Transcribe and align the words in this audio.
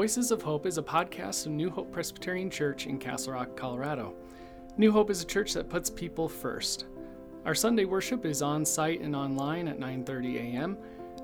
Voices 0.00 0.30
of 0.30 0.40
Hope 0.40 0.64
is 0.64 0.78
a 0.78 0.82
podcast 0.82 1.44
of 1.44 1.52
New 1.52 1.68
Hope 1.68 1.92
Presbyterian 1.92 2.48
Church 2.48 2.86
in 2.86 2.96
Castle 2.96 3.34
Rock, 3.34 3.54
Colorado. 3.54 4.14
New 4.78 4.92
Hope 4.92 5.10
is 5.10 5.20
a 5.20 5.26
church 5.26 5.52
that 5.52 5.68
puts 5.68 5.90
people 5.90 6.26
first. 6.26 6.86
Our 7.44 7.54
Sunday 7.54 7.84
worship 7.84 8.24
is 8.24 8.40
on 8.40 8.64
site 8.64 9.02
and 9.02 9.14
online 9.14 9.68
at 9.68 9.78
9:30 9.78 10.36
a.m., 10.38 10.78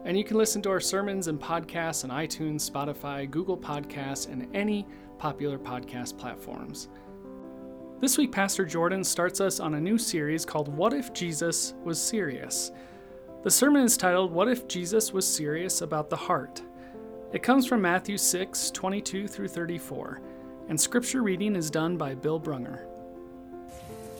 and 0.04 0.18
you 0.18 0.24
can 0.24 0.36
listen 0.36 0.60
to 0.60 0.68
our 0.68 0.78
sermons 0.78 1.28
and 1.28 1.40
podcasts 1.40 2.04
on 2.04 2.10
iTunes, 2.10 2.70
Spotify, 2.70 3.30
Google 3.30 3.56
Podcasts, 3.56 4.30
and 4.30 4.46
any 4.54 4.86
popular 5.16 5.58
podcast 5.58 6.18
platforms. 6.18 6.88
This 7.98 8.18
week 8.18 8.30
Pastor 8.30 8.66
Jordan 8.66 9.04
starts 9.04 9.40
us 9.40 9.58
on 9.58 9.72
a 9.76 9.80
new 9.80 9.96
series 9.96 10.44
called 10.44 10.68
What 10.68 10.92
if 10.92 11.14
Jesus 11.14 11.72
was 11.82 11.98
serious? 11.98 12.72
The 13.42 13.50
sermon 13.50 13.84
is 13.84 13.96
titled 13.96 14.32
What 14.32 14.48
if 14.48 14.68
Jesus 14.68 15.14
was 15.14 15.26
serious 15.26 15.80
about 15.80 16.10
the 16.10 16.16
heart? 16.16 16.60
It 17.32 17.42
comes 17.42 17.66
from 17.66 17.82
Matthew 17.82 18.18
6, 18.18 18.70
22 18.70 19.26
through 19.26 19.48
34, 19.48 20.20
and 20.68 20.80
scripture 20.80 21.22
reading 21.22 21.56
is 21.56 21.70
done 21.70 21.96
by 21.96 22.14
Bill 22.14 22.40
Brunger. 22.40 22.86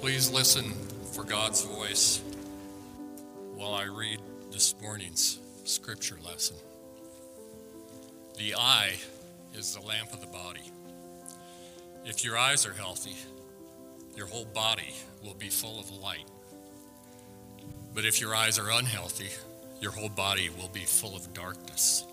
Please 0.01 0.31
listen 0.33 0.73
for 1.13 1.23
God's 1.23 1.63
voice 1.63 2.21
while 3.55 3.75
I 3.75 3.85
read 3.85 4.21
this 4.51 4.75
morning's 4.83 5.39
scripture 5.63 6.19
lesson. 6.27 6.57
The 8.39 8.57
eye 8.57 8.97
is 9.55 9.75
the 9.75 9.87
lamp 9.87 10.13
of 10.13 10.21
the 10.21 10.27
body. 10.27 10.73
If 12.05 12.25
your 12.25 12.37
eyes 12.37 12.67
are 12.67 12.73
healthy, 12.73 13.15
your 14.17 14.27
whole 14.27 14.47
body 14.47 14.95
will 15.25 15.35
be 15.35 15.49
full 15.49 15.79
of 15.79 15.89
light. 15.91 16.29
But 17.95 18.05
if 18.05 18.21
your 18.21 18.35
eyes 18.35 18.59
are 18.59 18.71
unhealthy, 18.71 19.31
your 19.81 19.93
whole 19.93 20.09
body 20.09 20.51
will 20.59 20.69
be 20.69 20.81
full 20.81 21.15
of 21.15 21.33
darkness. 21.33 22.05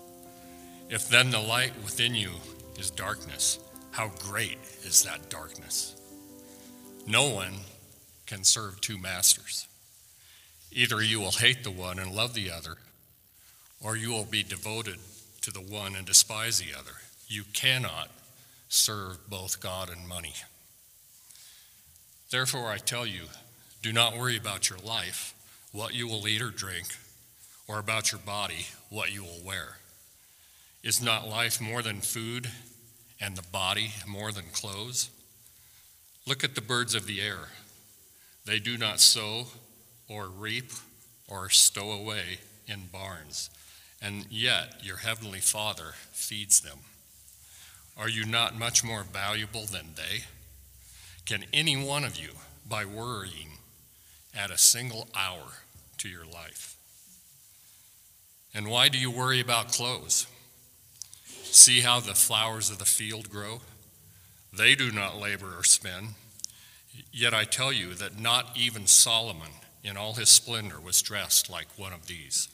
If 0.90 1.08
then 1.08 1.30
the 1.30 1.40
light 1.40 1.72
within 1.82 2.14
you 2.14 2.30
is 2.78 2.90
darkness, 2.90 3.58
how 3.90 4.10
great 4.18 4.58
is 4.82 5.02
that 5.04 5.30
darkness? 5.30 5.96
No 7.06 7.30
one 7.30 7.54
can 8.26 8.44
serve 8.44 8.80
two 8.80 8.98
masters. 8.98 9.66
Either 10.72 11.02
you 11.02 11.20
will 11.20 11.30
hate 11.30 11.64
the 11.64 11.70
one 11.70 11.98
and 11.98 12.12
love 12.12 12.34
the 12.34 12.50
other, 12.50 12.76
or 13.82 13.96
you 13.96 14.10
will 14.10 14.24
be 14.24 14.42
devoted 14.42 14.98
to 15.42 15.50
the 15.50 15.60
one 15.60 15.94
and 15.94 16.06
despise 16.06 16.58
the 16.58 16.78
other. 16.78 16.96
You 17.28 17.44
cannot 17.52 18.10
serve 18.68 19.18
both 19.28 19.60
God 19.60 19.88
and 19.88 20.08
money. 20.08 20.34
Therefore, 22.30 22.68
I 22.68 22.78
tell 22.78 23.06
you, 23.06 23.22
do 23.82 23.92
not 23.92 24.18
worry 24.18 24.36
about 24.36 24.68
your 24.68 24.78
life, 24.80 25.34
what 25.72 25.94
you 25.94 26.08
will 26.08 26.26
eat 26.26 26.42
or 26.42 26.50
drink, 26.50 26.86
or 27.68 27.78
about 27.78 28.10
your 28.10 28.20
body, 28.20 28.66
what 28.90 29.14
you 29.14 29.22
will 29.22 29.40
wear. 29.44 29.76
Is 30.84 31.00
not 31.00 31.26
life 31.26 31.62
more 31.62 31.80
than 31.80 32.02
food, 32.02 32.50
and 33.18 33.36
the 33.36 33.48
body 33.50 33.92
more 34.06 34.32
than 34.32 34.44
clothes? 34.52 35.08
Look 36.26 36.44
at 36.44 36.54
the 36.54 36.60
birds 36.60 36.94
of 36.94 37.06
the 37.06 37.22
air. 37.22 37.48
They 38.44 38.58
do 38.58 38.76
not 38.76 39.00
sow 39.00 39.46
or 40.10 40.26
reap 40.26 40.72
or 41.26 41.48
stow 41.48 41.90
away 41.90 42.40
in 42.66 42.90
barns, 42.92 43.48
and 44.02 44.26
yet 44.28 44.84
your 44.84 44.98
heavenly 44.98 45.40
Father 45.40 45.94
feeds 46.12 46.60
them. 46.60 46.80
Are 47.96 48.10
you 48.10 48.26
not 48.26 48.54
much 48.54 48.84
more 48.84 49.04
valuable 49.04 49.64
than 49.64 49.94
they? 49.96 50.24
Can 51.24 51.46
any 51.54 51.82
one 51.82 52.04
of 52.04 52.18
you, 52.18 52.32
by 52.68 52.84
worrying, 52.84 53.52
add 54.36 54.50
a 54.50 54.58
single 54.58 55.08
hour 55.14 55.62
to 55.96 56.10
your 56.10 56.26
life? 56.26 56.76
And 58.52 58.68
why 58.68 58.90
do 58.90 58.98
you 58.98 59.10
worry 59.10 59.40
about 59.40 59.72
clothes? 59.72 60.26
See 61.54 61.82
how 61.82 62.00
the 62.00 62.14
flowers 62.14 62.68
of 62.68 62.78
the 62.78 62.84
field 62.84 63.30
grow? 63.30 63.60
They 64.52 64.74
do 64.74 64.90
not 64.90 65.20
labor 65.20 65.56
or 65.56 65.62
spin. 65.62 66.16
Yet 67.12 67.32
I 67.32 67.44
tell 67.44 67.72
you 67.72 67.94
that 67.94 68.18
not 68.18 68.56
even 68.56 68.88
Solomon 68.88 69.52
in 69.84 69.96
all 69.96 70.14
his 70.14 70.28
splendor 70.28 70.80
was 70.80 71.00
dressed 71.00 71.48
like 71.48 71.68
one 71.76 71.92
of 71.92 72.08
these. 72.08 72.48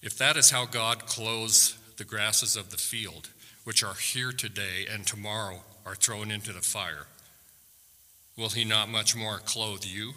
If 0.00 0.16
that 0.16 0.38
is 0.38 0.50
how 0.50 0.64
God 0.64 1.04
clothes 1.04 1.76
the 1.98 2.06
grasses 2.06 2.56
of 2.56 2.70
the 2.70 2.78
field, 2.78 3.28
which 3.64 3.84
are 3.84 3.94
here 3.94 4.32
today 4.32 4.86
and 4.90 5.06
tomorrow 5.06 5.60
are 5.84 5.94
thrown 5.94 6.30
into 6.30 6.54
the 6.54 6.62
fire, 6.62 7.06
will 8.34 8.48
he 8.48 8.64
not 8.64 8.88
much 8.88 9.14
more 9.14 9.40
clothe 9.40 9.84
you, 9.84 10.14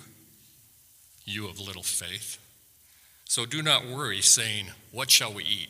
you 1.25 1.49
of 1.49 1.59
little 1.59 1.83
faith? 1.83 2.37
So 3.25 3.45
do 3.45 3.61
not 3.61 3.85
worry, 3.85 4.21
saying, 4.21 4.67
What 4.93 5.11
shall 5.11 5.33
we 5.33 5.43
eat? 5.43 5.69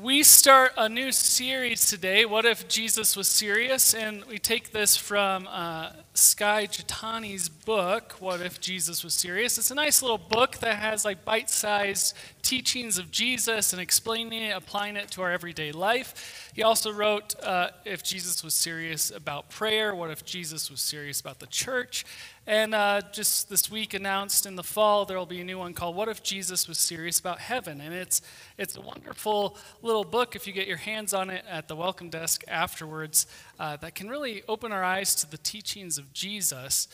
We 0.00 0.22
start 0.22 0.72
a 0.78 0.88
new 0.88 1.12
series 1.12 1.90
today. 1.90 2.24
What 2.24 2.46
if 2.46 2.66
Jesus 2.66 3.14
was 3.14 3.28
serious? 3.28 3.92
And 3.92 4.24
we 4.24 4.38
take 4.38 4.72
this 4.72 4.96
from 4.96 5.46
uh, 5.50 5.90
Skye 6.14 6.66
Jethani's 6.66 7.50
book, 7.50 8.16
What 8.18 8.40
If 8.40 8.58
Jesus 8.58 9.04
Was 9.04 9.12
Serious? 9.12 9.58
It's 9.58 9.70
a 9.70 9.74
nice 9.74 10.00
little 10.00 10.16
book 10.16 10.56
that 10.58 10.76
has 10.76 11.04
like 11.04 11.26
bite 11.26 11.50
sized 11.50 12.16
teachings 12.40 12.96
of 12.96 13.10
Jesus 13.10 13.74
and 13.74 13.82
explaining 13.82 14.42
it, 14.42 14.56
applying 14.56 14.96
it 14.96 15.10
to 15.10 15.20
our 15.20 15.30
everyday 15.30 15.72
life. 15.72 16.50
He 16.54 16.62
also 16.62 16.90
wrote 16.90 17.34
uh, 17.42 17.68
If 17.84 18.02
Jesus 18.02 18.42
Was 18.42 18.54
Serious 18.54 19.10
About 19.10 19.50
Prayer, 19.50 19.94
What 19.94 20.10
If 20.10 20.24
Jesus 20.24 20.70
Was 20.70 20.80
Serious 20.80 21.20
About 21.20 21.38
the 21.38 21.46
Church? 21.48 22.06
And 22.46 22.74
uh, 22.74 23.02
just 23.12 23.48
this 23.48 23.70
week 23.70 23.94
announced 23.94 24.46
in 24.46 24.56
the 24.56 24.64
fall, 24.64 25.04
there 25.04 25.16
will 25.16 25.26
be 25.26 25.40
a 25.40 25.44
new 25.44 25.58
one 25.58 25.74
called 25.74 25.94
What 25.94 26.08
If 26.08 26.24
Jesus 26.24 26.66
Was 26.66 26.76
Serious 26.78 27.20
About 27.20 27.38
Heaven? 27.38 27.80
And 27.80 27.94
it's, 27.94 28.20
it's 28.58 28.76
a 28.76 28.80
wonderful 28.80 29.56
little 29.80 30.02
book 30.02 30.34
if 30.34 30.44
you 30.44 30.52
get 30.52 30.66
your 30.66 30.78
hands 30.78 31.14
on 31.14 31.30
it 31.30 31.44
at 31.48 31.68
the 31.68 31.76
welcome 31.76 32.10
desk 32.10 32.42
afterwards 32.48 33.28
uh, 33.60 33.76
that 33.76 33.94
can 33.94 34.08
really 34.08 34.42
open 34.48 34.72
our 34.72 34.82
eyes 34.82 35.14
to 35.16 35.30
the 35.30 35.38
teachings 35.38 35.98
of 35.98 36.12
Jesus 36.12 36.88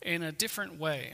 in 0.00 0.22
a 0.22 0.32
different 0.32 0.80
way. 0.80 1.12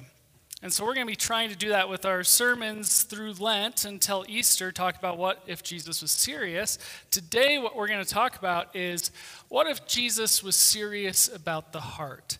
And 0.62 0.72
so 0.72 0.84
we're 0.84 0.94
going 0.94 1.06
to 1.06 1.10
be 1.10 1.16
trying 1.16 1.48
to 1.48 1.56
do 1.56 1.70
that 1.70 1.88
with 1.88 2.04
our 2.04 2.22
sermons 2.22 3.02
through 3.02 3.32
Lent 3.40 3.86
until 3.86 4.24
Easter, 4.28 4.70
talk 4.70 4.96
about 4.98 5.18
what 5.18 5.42
if 5.48 5.64
Jesus 5.64 6.00
was 6.00 6.12
serious. 6.12 6.78
Today, 7.10 7.58
what 7.58 7.74
we're 7.74 7.88
going 7.88 8.04
to 8.04 8.08
talk 8.08 8.36
about 8.36 8.76
is 8.76 9.10
what 9.48 9.66
if 9.66 9.84
Jesus 9.86 10.44
was 10.44 10.54
serious 10.54 11.28
about 11.34 11.72
the 11.72 11.80
heart? 11.80 12.38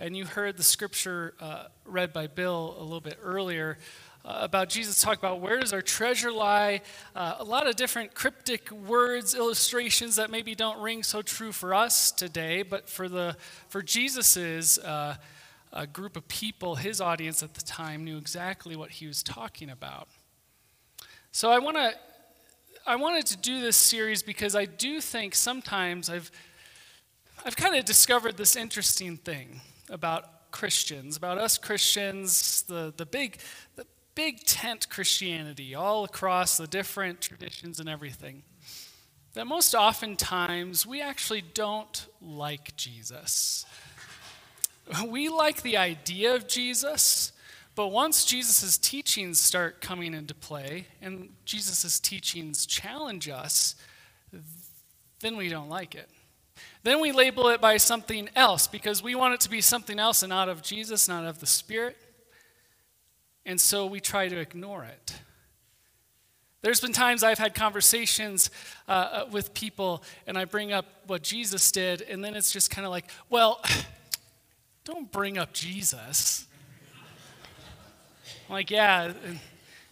And 0.00 0.16
you 0.16 0.24
heard 0.24 0.56
the 0.56 0.62
scripture 0.62 1.34
uh, 1.40 1.64
read 1.84 2.14
by 2.14 2.26
Bill 2.26 2.74
a 2.78 2.82
little 2.82 3.02
bit 3.02 3.18
earlier 3.22 3.76
uh, 4.24 4.38
about 4.40 4.70
Jesus 4.70 5.02
talk 5.02 5.18
about 5.18 5.42
where 5.42 5.60
does 5.60 5.74
our 5.74 5.82
treasure 5.82 6.32
lie. 6.32 6.80
Uh, 7.14 7.34
a 7.38 7.44
lot 7.44 7.66
of 7.66 7.76
different 7.76 8.14
cryptic 8.14 8.70
words, 8.70 9.34
illustrations 9.34 10.16
that 10.16 10.30
maybe 10.30 10.54
don't 10.54 10.80
ring 10.80 11.02
so 11.02 11.20
true 11.20 11.52
for 11.52 11.74
us 11.74 12.10
today, 12.10 12.62
but 12.62 12.88
for 12.88 13.10
the 13.10 13.36
for 13.68 13.82
Jesus's 13.82 14.78
uh, 14.78 15.16
group 15.92 16.16
of 16.16 16.26
people, 16.28 16.76
his 16.76 17.02
audience 17.02 17.42
at 17.42 17.52
the 17.52 17.62
time, 17.62 18.02
knew 18.02 18.16
exactly 18.16 18.76
what 18.76 18.92
he 18.92 19.06
was 19.06 19.22
talking 19.22 19.68
about. 19.68 20.08
So 21.30 21.50
I 21.50 21.58
want 21.58 21.76
to. 21.76 21.92
I 22.86 22.96
wanted 22.96 23.26
to 23.26 23.36
do 23.36 23.60
this 23.60 23.76
series 23.76 24.22
because 24.22 24.56
I 24.56 24.64
do 24.64 25.02
think 25.02 25.34
sometimes 25.34 26.08
I've 26.08 26.30
I've 27.44 27.56
kind 27.56 27.76
of 27.76 27.84
discovered 27.84 28.38
this 28.38 28.56
interesting 28.56 29.18
thing 29.18 29.60
about 29.90 30.50
Christians, 30.50 31.16
about 31.16 31.38
us 31.38 31.58
Christians, 31.58 32.62
the, 32.62 32.92
the, 32.96 33.06
big, 33.06 33.38
the 33.76 33.86
big 34.14 34.44
tent 34.44 34.88
Christianity, 34.88 35.74
all 35.74 36.04
across 36.04 36.56
the 36.56 36.66
different 36.66 37.20
traditions 37.20 37.80
and 37.80 37.88
everything, 37.88 38.42
that 39.34 39.46
most 39.46 39.74
oftentimes 39.74 40.86
we 40.86 41.00
actually 41.00 41.42
don't 41.54 42.06
like 42.20 42.76
Jesus. 42.76 43.64
We 45.06 45.28
like 45.28 45.62
the 45.62 45.76
idea 45.76 46.34
of 46.34 46.48
Jesus, 46.48 47.32
but 47.76 47.88
once 47.88 48.24
Jesus' 48.24 48.76
teachings 48.76 49.38
start 49.38 49.80
coming 49.80 50.14
into 50.14 50.34
play 50.34 50.86
and 51.00 51.30
Jesus' 51.44 52.00
teachings 52.00 52.66
challenge 52.66 53.28
us, 53.28 53.76
then 55.20 55.36
we 55.36 55.48
don't 55.48 55.68
like 55.68 55.94
it. 55.94 56.10
Then 56.82 57.00
we 57.00 57.12
label 57.12 57.48
it 57.48 57.60
by 57.60 57.76
something 57.76 58.28
else 58.34 58.66
because 58.66 59.02
we 59.02 59.14
want 59.14 59.34
it 59.34 59.40
to 59.40 59.50
be 59.50 59.60
something 59.60 59.98
else 59.98 60.22
and 60.22 60.30
not 60.30 60.48
of 60.48 60.62
Jesus, 60.62 61.08
not 61.08 61.26
of 61.26 61.40
the 61.40 61.46
Spirit. 61.46 61.96
And 63.44 63.60
so 63.60 63.86
we 63.86 64.00
try 64.00 64.28
to 64.28 64.38
ignore 64.38 64.84
it. 64.84 65.14
There's 66.62 66.80
been 66.80 66.92
times 66.92 67.22
I've 67.22 67.38
had 67.38 67.54
conversations 67.54 68.50
uh, 68.86 68.90
uh 68.90 69.26
with 69.30 69.54
people 69.54 70.02
and 70.26 70.36
I 70.36 70.44
bring 70.44 70.72
up 70.72 70.86
what 71.06 71.22
Jesus 71.22 71.72
did, 71.72 72.02
and 72.02 72.22
then 72.22 72.34
it's 72.34 72.52
just 72.52 72.70
kind 72.70 72.84
of 72.84 72.90
like, 72.90 73.06
well, 73.30 73.62
don't 74.84 75.10
bring 75.10 75.38
up 75.38 75.52
Jesus. 75.52 76.46
I'm 78.48 78.54
like, 78.54 78.70
yeah, 78.70 79.12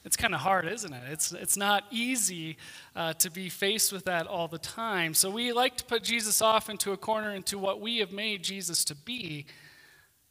it's 0.05 0.17
kind 0.17 0.35
of 0.35 0.41
hard, 0.41 0.67
isn't 0.67 0.93
it? 0.93 1.03
It's, 1.11 1.33
it's 1.33 1.57
not 1.57 1.85
easy 1.91 2.57
uh, 2.95 3.13
to 3.15 3.31
be 3.31 3.49
faced 3.49 3.93
with 3.93 4.05
that 4.05 4.27
all 4.27 4.49
the 4.49 4.59
time. 4.59 5.13
So 5.13 5.31
we 5.31 5.53
like 5.53 5.77
to 5.79 5.85
put 5.85 6.03
Jesus 6.03 6.41
off 6.41 6.71
into 6.71 6.93
a 6.93 6.97
corner 6.97 7.33
into 7.33 7.59
what 7.59 7.81
we 7.81 7.99
have 7.99 8.13
made 8.13 8.43
Jesus 8.43 8.85
to 8.85 8.95
be 8.95 9.47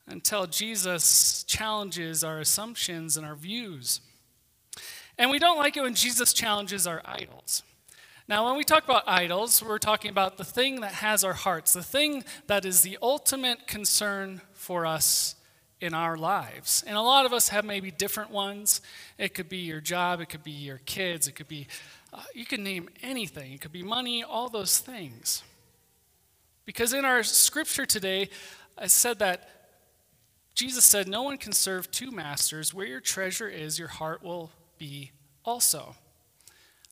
until 0.08 0.48
Jesus 0.48 1.44
challenges 1.44 2.24
our 2.24 2.40
assumptions 2.40 3.18
and 3.18 3.26
our 3.26 3.36
views. 3.36 4.02
And 5.18 5.30
we 5.30 5.40
don't 5.40 5.58
like 5.58 5.76
it 5.76 5.84
when 5.84 5.96
Jesus 5.96 6.34
challenges 6.34 6.88
our 6.88 7.02
idols. 7.04 7.64
Now, 8.30 8.46
when 8.46 8.58
we 8.58 8.64
talk 8.64 8.84
about 8.84 9.04
idols, 9.08 9.64
we're 9.64 9.78
talking 9.78 10.12
about 10.12 10.38
the 10.38 10.44
thing 10.44 10.82
that 10.82 10.94
has 10.96 11.24
our 11.24 11.34
hearts, 11.34 11.74
the 11.74 11.84
thing 11.84 12.24
that 12.48 12.66
is 12.66 12.82
the 12.82 12.98
ultimate 13.02 13.68
concern 13.68 14.42
for 14.54 14.86
us 14.86 15.36
in 15.80 15.94
our 15.94 16.18
lives. 16.18 16.84
And 16.88 16.98
a 16.98 17.02
lot 17.02 17.26
of 17.26 17.34
us 17.34 17.50
have 17.50 17.66
maybe 17.66 17.92
different 17.92 18.32
ones. 18.32 18.82
It 19.18 19.34
could 19.34 19.50
be 19.50 19.58
your 19.58 19.82
job, 19.82 20.22
it 20.22 20.30
could 20.30 20.44
be 20.44 20.52
your 20.52 20.80
kids, 20.86 21.28
it 21.28 21.34
could 21.34 21.48
be, 21.48 21.68
uh, 22.14 22.24
you 22.34 22.46
can 22.46 22.64
name 22.64 22.90
anything. 23.04 23.54
It 23.54 23.62
could 23.62 23.72
be 23.72 23.84
money, 23.84 24.24
all 24.24 24.50
those 24.50 24.80
things. 24.80 25.44
Because 26.66 26.94
in 26.94 27.06
our 27.06 27.24
scripture 27.24 27.86
today, 27.86 28.30
I 28.78 28.88
said 28.88 29.20
that 29.20 29.50
Jesus 30.54 30.86
said, 30.86 31.08
No 31.08 31.22
one 31.22 31.38
can 31.38 31.54
serve 31.54 31.92
two 31.92 32.12
masters. 32.12 32.74
Where 32.74 32.88
your 32.88 33.00
treasure 33.00 33.48
is, 33.48 33.78
your 33.78 33.88
heart 33.88 34.24
will 34.24 34.52
be 34.78 35.12
also. 35.46 35.96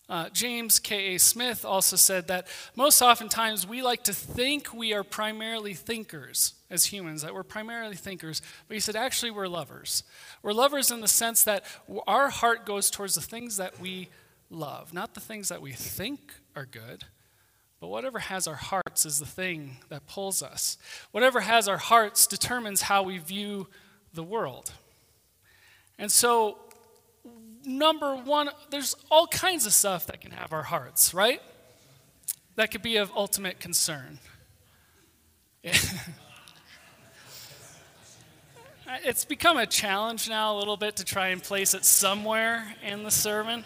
Uh, 0.07 0.29
James 0.29 0.77
K.A. 0.77 1.17
Smith 1.17 1.65
also 1.65 1.95
said 1.95 2.27
that 2.27 2.47
most 2.75 3.01
oftentimes 3.01 3.65
we 3.65 3.81
like 3.81 4.03
to 4.03 4.13
think 4.13 4.71
we 4.71 4.93
are 4.93 5.03
primarily 5.03 5.73
thinkers 5.73 6.53
as 6.69 6.85
humans, 6.85 7.23
that 7.23 7.33
we're 7.33 7.43
primarily 7.43 7.95
thinkers, 7.95 8.41
but 8.67 8.75
he 8.75 8.79
said 8.79 8.95
actually 8.95 9.31
we're 9.31 9.47
lovers. 9.47 10.03
We're 10.43 10.53
lovers 10.53 10.91
in 10.91 11.01
the 11.01 11.07
sense 11.07 11.43
that 11.45 11.63
our 12.05 12.29
heart 12.29 12.65
goes 12.65 12.91
towards 12.91 13.15
the 13.15 13.21
things 13.21 13.57
that 13.57 13.79
we 13.79 14.09
love, 14.51 14.93
not 14.93 15.15
the 15.15 15.19
things 15.19 15.49
that 15.49 15.61
we 15.61 15.71
think 15.71 16.33
are 16.55 16.65
good, 16.65 17.05
but 17.79 17.87
whatever 17.87 18.19
has 18.19 18.47
our 18.47 18.55
hearts 18.55 19.05
is 19.05 19.19
the 19.19 19.25
thing 19.25 19.77
that 19.89 20.07
pulls 20.07 20.43
us. 20.43 20.77
Whatever 21.11 21.41
has 21.41 21.67
our 21.67 21.77
hearts 21.77 22.27
determines 22.27 22.83
how 22.83 23.01
we 23.01 23.17
view 23.17 23.67
the 24.13 24.23
world. 24.23 24.71
And 25.97 26.11
so 26.11 26.57
number 27.65 28.15
one, 28.15 28.49
there's 28.69 28.95
all 29.09 29.27
kinds 29.27 29.65
of 29.65 29.73
stuff 29.73 30.07
that 30.07 30.21
can 30.21 30.31
have 30.31 30.53
our 30.53 30.63
hearts, 30.63 31.13
right? 31.13 31.41
That 32.55 32.71
could 32.71 32.81
be 32.81 32.97
of 32.97 33.11
ultimate 33.15 33.59
concern. 33.59 34.19
it's 39.03 39.25
become 39.25 39.57
a 39.57 39.65
challenge 39.65 40.29
now 40.29 40.55
a 40.55 40.57
little 40.57 40.77
bit 40.77 40.95
to 40.97 41.03
try 41.03 41.29
and 41.29 41.41
place 41.41 41.73
it 41.73 41.83
somewhere 41.85 42.75
in 42.83 43.03
the 43.03 43.11
sermon. 43.11 43.63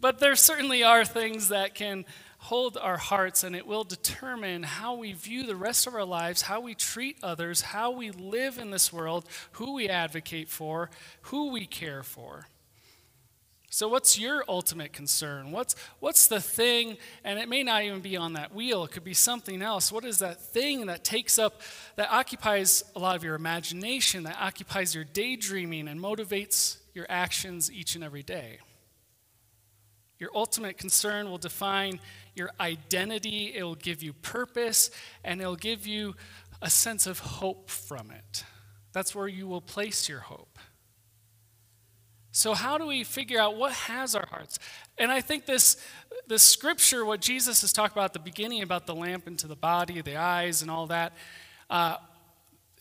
But 0.00 0.18
there 0.20 0.36
certainly 0.36 0.82
are 0.82 1.04
things 1.04 1.48
that 1.48 1.74
can 1.74 2.04
hold 2.38 2.76
our 2.76 2.96
hearts, 2.96 3.42
and 3.42 3.54
it 3.54 3.66
will 3.66 3.84
determine 3.84 4.62
how 4.62 4.94
we 4.94 5.12
view 5.12 5.44
the 5.44 5.56
rest 5.56 5.86
of 5.86 5.94
our 5.94 6.04
lives, 6.04 6.42
how 6.42 6.60
we 6.60 6.74
treat 6.74 7.18
others, 7.22 7.60
how 7.60 7.90
we 7.90 8.10
live 8.10 8.58
in 8.58 8.70
this 8.70 8.92
world, 8.92 9.26
who 9.52 9.74
we 9.74 9.88
advocate 9.88 10.48
for, 10.48 10.88
who 11.22 11.50
we 11.50 11.66
care 11.66 12.02
for. 12.02 12.46
So, 13.70 13.86
what's 13.86 14.18
your 14.18 14.44
ultimate 14.48 14.94
concern? 14.94 15.52
What's, 15.52 15.76
what's 16.00 16.26
the 16.26 16.40
thing, 16.40 16.96
and 17.22 17.38
it 17.38 17.50
may 17.50 17.62
not 17.62 17.82
even 17.82 18.00
be 18.00 18.16
on 18.16 18.32
that 18.32 18.54
wheel, 18.54 18.84
it 18.84 18.92
could 18.92 19.04
be 19.04 19.14
something 19.14 19.60
else. 19.60 19.92
What 19.92 20.06
is 20.06 20.20
that 20.20 20.40
thing 20.40 20.86
that 20.86 21.04
takes 21.04 21.38
up, 21.38 21.60
that 21.96 22.10
occupies 22.10 22.82
a 22.96 22.98
lot 22.98 23.14
of 23.14 23.24
your 23.24 23.34
imagination, 23.34 24.22
that 24.22 24.38
occupies 24.40 24.94
your 24.94 25.04
daydreaming 25.04 25.86
and 25.86 26.00
motivates 26.00 26.78
your 26.94 27.04
actions 27.10 27.70
each 27.70 27.94
and 27.94 28.02
every 28.02 28.22
day? 28.22 28.58
Your 30.18 30.30
ultimate 30.34 30.78
concern 30.78 31.30
will 31.30 31.38
define 31.38 32.00
your 32.34 32.50
identity, 32.60 33.52
it 33.54 33.62
will 33.62 33.74
give 33.74 34.02
you 34.02 34.12
purpose, 34.12 34.90
and 35.24 35.40
it'll 35.40 35.56
give 35.56 35.86
you 35.86 36.14
a 36.60 36.70
sense 36.70 37.06
of 37.06 37.18
hope 37.18 37.70
from 37.70 38.10
it. 38.10 38.44
That's 38.92 39.14
where 39.14 39.28
you 39.28 39.46
will 39.46 39.60
place 39.60 40.08
your 40.08 40.20
hope. 40.20 40.58
So, 42.30 42.54
how 42.54 42.78
do 42.78 42.86
we 42.86 43.04
figure 43.04 43.40
out 43.40 43.56
what 43.56 43.72
has 43.72 44.14
our 44.14 44.26
hearts? 44.26 44.58
And 44.96 45.10
I 45.10 45.20
think 45.20 45.46
this, 45.46 45.76
this 46.26 46.42
scripture, 46.42 47.04
what 47.04 47.20
Jesus 47.20 47.62
has 47.62 47.72
talked 47.72 47.92
about 47.92 48.04
at 48.06 48.12
the 48.12 48.18
beginning 48.18 48.62
about 48.62 48.86
the 48.86 48.94
lamp 48.94 49.26
into 49.26 49.46
the 49.46 49.56
body, 49.56 50.00
the 50.02 50.16
eyes, 50.16 50.62
and 50.62 50.70
all 50.70 50.86
that, 50.86 51.14
uh, 51.70 51.96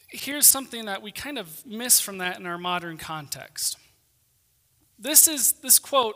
here's 0.09 0.45
something 0.45 0.85
that 0.85 1.01
we 1.01 1.11
kind 1.11 1.37
of 1.37 1.65
miss 1.65 1.99
from 1.99 2.19
that 2.19 2.39
in 2.39 2.45
our 2.45 2.57
modern 2.57 2.97
context. 2.97 3.77
This 4.99 5.27
is 5.27 5.53
this 5.53 5.79
quote 5.79 6.15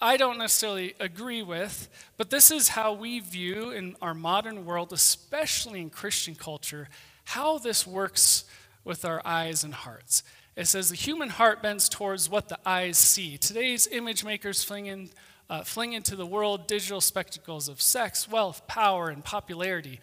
I 0.00 0.16
don't 0.16 0.38
necessarily 0.38 0.94
agree 1.00 1.42
with, 1.42 1.88
but 2.16 2.30
this 2.30 2.52
is 2.52 2.68
how 2.68 2.92
we 2.92 3.18
view 3.18 3.70
in 3.70 3.96
our 4.00 4.14
modern 4.14 4.64
world, 4.64 4.92
especially 4.92 5.80
in 5.80 5.90
Christian 5.90 6.36
culture, 6.36 6.88
how 7.24 7.58
this 7.58 7.84
works 7.84 8.44
with 8.84 9.04
our 9.04 9.20
eyes 9.24 9.64
and 9.64 9.74
hearts. 9.74 10.22
It 10.54 10.68
says 10.68 10.90
the 10.90 10.96
human 10.96 11.30
heart 11.30 11.62
bends 11.62 11.88
towards 11.88 12.30
what 12.30 12.48
the 12.48 12.58
eyes 12.64 12.96
see. 12.96 13.38
Today's 13.38 13.88
image 13.88 14.24
makers 14.24 14.62
fling, 14.62 14.86
in, 14.86 15.10
uh, 15.50 15.62
fling 15.62 15.94
into 15.94 16.14
the 16.14 16.26
world 16.26 16.68
digital 16.68 17.00
spectacles 17.00 17.68
of 17.68 17.82
sex, 17.82 18.28
wealth, 18.28 18.68
power, 18.68 19.08
and 19.08 19.24
popularity. 19.24 19.98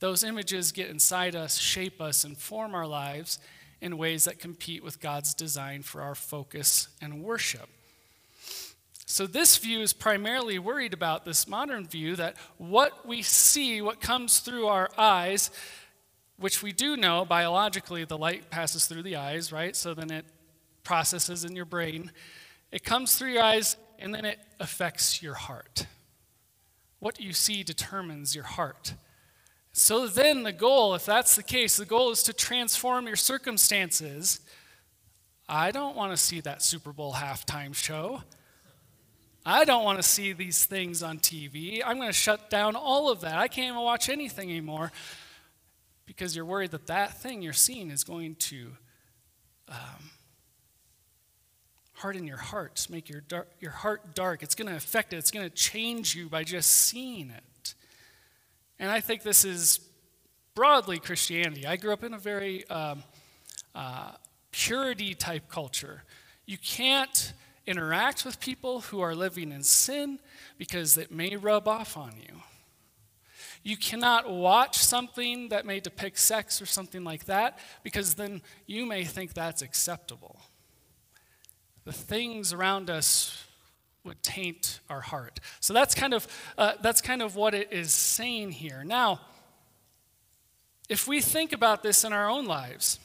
Those 0.00 0.22
images 0.22 0.70
get 0.70 0.90
inside 0.90 1.34
us, 1.34 1.56
shape 1.58 2.00
us, 2.00 2.24
and 2.24 2.36
form 2.36 2.74
our 2.74 2.86
lives 2.86 3.38
in 3.80 3.96
ways 3.96 4.24
that 4.24 4.38
compete 4.38 4.84
with 4.84 5.00
God's 5.00 5.32
design 5.32 5.82
for 5.82 6.02
our 6.02 6.14
focus 6.14 6.88
and 7.00 7.22
worship. 7.22 7.70
So, 9.20 9.26
this 9.26 9.58
view 9.58 9.80
is 9.80 9.92
primarily 9.92 10.58
worried 10.58 10.94
about 10.94 11.26
this 11.26 11.46
modern 11.46 11.86
view 11.86 12.16
that 12.16 12.38
what 12.56 13.06
we 13.06 13.20
see, 13.20 13.82
what 13.82 14.00
comes 14.00 14.38
through 14.38 14.66
our 14.68 14.88
eyes, 14.96 15.50
which 16.38 16.62
we 16.62 16.72
do 16.72 16.96
know 16.96 17.26
biologically 17.26 18.06
the 18.06 18.16
light 18.16 18.48
passes 18.48 18.86
through 18.86 19.02
the 19.02 19.16
eyes, 19.16 19.52
right? 19.52 19.76
So 19.76 19.92
then 19.92 20.10
it 20.10 20.24
processes 20.84 21.44
in 21.44 21.54
your 21.54 21.66
brain. 21.66 22.12
It 22.72 22.82
comes 22.82 23.16
through 23.16 23.32
your 23.32 23.42
eyes 23.42 23.76
and 23.98 24.14
then 24.14 24.24
it 24.24 24.38
affects 24.58 25.22
your 25.22 25.34
heart. 25.34 25.84
What 26.98 27.20
you 27.20 27.34
see 27.34 27.62
determines 27.62 28.34
your 28.34 28.44
heart. 28.44 28.94
So 29.72 30.06
then 30.06 30.44
the 30.44 30.52
goal, 30.52 30.94
if 30.94 31.04
that's 31.04 31.36
the 31.36 31.42
case, 31.42 31.76
the 31.76 31.84
goal 31.84 32.10
is 32.10 32.22
to 32.22 32.32
transform 32.32 33.06
your 33.06 33.16
circumstances. 33.16 34.40
I 35.46 35.72
don't 35.72 35.94
want 35.94 36.10
to 36.10 36.16
see 36.16 36.40
that 36.40 36.62
Super 36.62 36.94
Bowl 36.94 37.12
halftime 37.12 37.74
show. 37.74 38.22
I 39.44 39.64
don't 39.64 39.84
want 39.84 39.98
to 39.98 40.02
see 40.02 40.32
these 40.32 40.64
things 40.66 41.02
on 41.02 41.18
TV. 41.18 41.80
I'm 41.84 41.96
going 41.96 42.08
to 42.08 42.12
shut 42.12 42.50
down 42.50 42.76
all 42.76 43.10
of 43.10 43.22
that. 43.22 43.38
I 43.38 43.48
can't 43.48 43.68
even 43.68 43.82
watch 43.82 44.08
anything 44.08 44.50
anymore 44.50 44.92
because 46.04 46.36
you're 46.36 46.44
worried 46.44 46.72
that 46.72 46.86
that 46.88 47.20
thing 47.20 47.40
you're 47.40 47.52
seeing 47.52 47.90
is 47.90 48.04
going 48.04 48.34
to 48.34 48.72
um, 49.68 50.10
harden 51.94 52.26
your 52.26 52.36
heart, 52.36 52.86
make 52.90 53.08
your, 53.08 53.20
dark, 53.22 53.48
your 53.60 53.70
heart 53.70 54.14
dark. 54.14 54.42
It's 54.42 54.54
going 54.54 54.68
to 54.68 54.76
affect 54.76 55.12
it, 55.12 55.16
it's 55.16 55.30
going 55.30 55.48
to 55.48 55.54
change 55.54 56.14
you 56.14 56.28
by 56.28 56.44
just 56.44 56.70
seeing 56.70 57.30
it. 57.30 57.74
And 58.78 58.90
I 58.90 59.00
think 59.00 59.22
this 59.22 59.44
is 59.44 59.80
broadly 60.54 60.98
Christianity. 60.98 61.66
I 61.66 61.76
grew 61.76 61.92
up 61.92 62.02
in 62.02 62.12
a 62.12 62.18
very 62.18 62.68
um, 62.68 63.04
uh, 63.74 64.12
purity 64.50 65.14
type 65.14 65.48
culture. 65.48 66.02
You 66.44 66.58
can't 66.58 67.32
interact 67.70 68.24
with 68.24 68.40
people 68.40 68.80
who 68.80 69.00
are 69.00 69.14
living 69.14 69.52
in 69.52 69.62
sin 69.62 70.18
because 70.58 70.98
it 70.98 71.10
may 71.10 71.36
rub 71.36 71.68
off 71.68 71.96
on 71.96 72.12
you. 72.18 72.42
You 73.62 73.76
cannot 73.76 74.30
watch 74.30 74.78
something 74.78 75.50
that 75.50 75.64
may 75.64 75.80
depict 75.80 76.18
sex 76.18 76.60
or 76.60 76.66
something 76.66 77.04
like 77.04 77.26
that 77.26 77.58
because 77.82 78.14
then 78.14 78.42
you 78.66 78.86
may 78.86 79.04
think 79.04 79.34
that's 79.34 79.62
acceptable. 79.62 80.40
The 81.84 81.92
things 81.92 82.52
around 82.52 82.90
us 82.90 83.44
would 84.02 84.22
taint 84.22 84.80
our 84.88 85.02
heart. 85.02 85.40
So 85.60 85.72
that's 85.74 85.94
kind 85.94 86.14
of, 86.14 86.26
uh, 86.56 86.72
that's 86.80 87.00
kind 87.00 87.22
of 87.22 87.36
what 87.36 87.54
it 87.54 87.72
is 87.72 87.92
saying 87.92 88.52
here. 88.52 88.82
Now, 88.84 89.20
if 90.88 91.06
we 91.06 91.20
think 91.20 91.52
about 91.52 91.82
this 91.82 92.02
in 92.02 92.12
our 92.12 92.28
own 92.28 92.46
lives, 92.46 92.98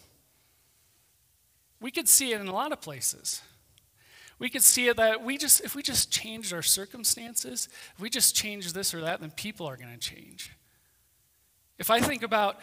we 1.81 1.91
could 1.91 2.07
see 2.07 2.31
it 2.31 2.41
in 2.41 2.47
a 2.47 2.53
lot 2.53 2.71
of 2.71 2.81
places. 2.81 3.41
We 4.37 4.49
could 4.49 4.63
see 4.63 4.87
it 4.87 4.97
that 4.97 5.23
we 5.23 5.37
just, 5.37 5.61
if 5.61 5.75
we 5.75 5.81
just 5.81 6.11
changed 6.11 6.53
our 6.53 6.61
circumstances, 6.61 7.69
if 7.95 8.01
we 8.01 8.09
just 8.09 8.35
change 8.35 8.73
this 8.73 8.93
or 8.93 9.01
that, 9.01 9.21
then 9.21 9.31
people 9.31 9.65
are 9.65 9.77
going 9.77 9.93
to 9.93 9.97
change. 9.97 10.51
If 11.77 11.89
I 11.89 11.99
think 12.01 12.23
about 12.23 12.59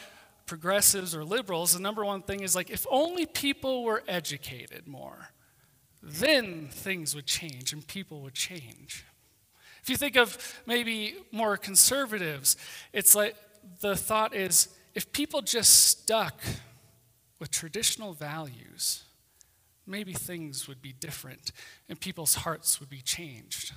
progressives 0.46 1.14
or 1.14 1.24
liberals, 1.24 1.72
the 1.72 1.80
number 1.80 2.04
one 2.04 2.22
thing 2.22 2.42
is 2.42 2.54
like, 2.54 2.70
if 2.70 2.86
only 2.90 3.26
people 3.26 3.84
were 3.84 4.02
educated 4.06 4.86
more, 4.86 5.30
then 6.02 6.68
things 6.70 7.14
would 7.14 7.26
change 7.26 7.72
and 7.72 7.86
people 7.86 8.20
would 8.20 8.34
change. 8.34 9.06
If 9.82 9.88
you 9.88 9.96
think 9.96 10.16
of 10.16 10.60
maybe 10.66 11.16
more 11.30 11.56
conservatives, 11.56 12.56
it's 12.92 13.14
like 13.14 13.36
the 13.80 13.96
thought 13.96 14.34
is 14.34 14.68
if 14.94 15.12
people 15.12 15.42
just 15.42 15.72
stuck 15.88 16.40
with 17.38 17.50
traditional 17.50 18.12
values, 18.12 19.04
maybe 19.86 20.12
things 20.12 20.68
would 20.68 20.80
be 20.80 20.92
different 20.92 21.52
and 21.88 22.00
people's 22.00 22.36
hearts 22.36 22.80
would 22.80 22.90
be 22.90 23.00
changed. 23.00 23.72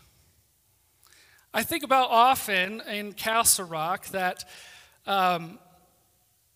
I 1.53 1.63
think 1.63 1.83
about 1.83 2.09
often 2.09 2.81
in 2.81 3.13
Castle 3.13 3.65
Rock 3.65 4.07
that 4.07 4.43
um, 5.07 5.57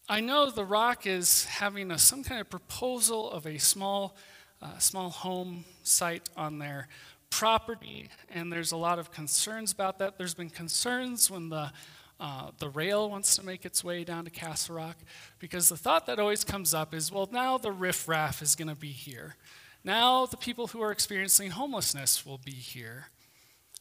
I 0.10 0.22
know 0.22 0.50
the 0.50 0.66
Rock 0.66 1.06
is 1.06 1.46
having 1.46 1.92
a, 1.92 1.98
some 1.98 2.24
kind 2.24 2.42
of 2.42 2.50
proposal 2.50 3.30
of 3.32 3.46
a 3.46 3.60
small, 3.60 4.18
uh, 4.62 4.78
small 4.80 5.10
home 5.10 5.66
site 5.84 6.28
on 6.36 6.60
their 6.60 6.88
property, 7.30 8.10
and 8.30 8.52
there's 8.52 8.72
a 8.72 8.78
lot 8.78 9.00
of 9.00 9.12
concerns 9.12 9.72
about 9.72 10.00
that. 10.00 10.18
There's 10.18 10.34
been 10.34 10.50
concerns 10.50 11.30
when 11.30 11.50
the 11.50 11.72
uh, 12.20 12.52
the 12.58 12.70
rail 12.70 13.10
wants 13.10 13.36
to 13.38 13.46
make 13.46 13.66
its 13.66 13.84
way 13.84 14.04
down 14.04 14.26
to 14.26 14.30
Castle 14.30 14.76
Rock 14.76 14.98
because 15.40 15.70
the 15.70 15.78
thought 15.78 16.06
that 16.08 16.20
always 16.20 16.44
comes 16.44 16.74
up 16.74 16.94
is 16.94 17.12
well, 17.12 17.30
now 17.32 17.58
the 17.58 17.72
riffraff 17.72 18.42
is 18.42 18.56
going 18.56 18.68
to 18.68 18.76
be 18.76 18.92
here. 18.92 19.36
Now 19.84 20.26
the 20.26 20.38
people 20.38 20.68
who 20.68 20.82
are 20.82 20.92
experiencing 20.92 21.52
homelessness 21.52 22.26
will 22.26 22.38
be 22.38 22.52
here. 22.52 23.08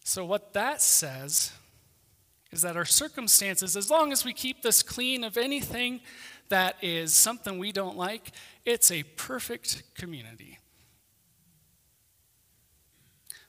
So, 0.05 0.25
what 0.25 0.53
that 0.55 0.81
says 0.81 1.53
is 2.53 2.63
that 2.63 2.77
our 2.77 2.85
circumstances, 2.85 3.77
as 3.77 3.91
long 3.91 4.13
as 4.13 4.25
we 4.25 4.33
keep 4.33 4.63
this 4.63 4.83
clean 4.83 5.25
of 5.25 5.37
anything 5.37 6.01
that 6.49 6.77
is 6.81 7.13
something 7.13 7.59
we 7.59 7.73
don't 7.73 7.97
like, 7.97 8.33
it's 8.65 8.91
a 8.91 9.03
perfect 9.03 9.83
community. 9.95 10.59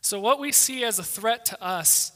So, 0.02 0.20
what 0.20 0.40
we 0.40 0.52
see 0.52 0.84
as 0.84 0.98
a 0.98 1.04
threat 1.04 1.46
to 1.46 1.64
us 1.64 2.12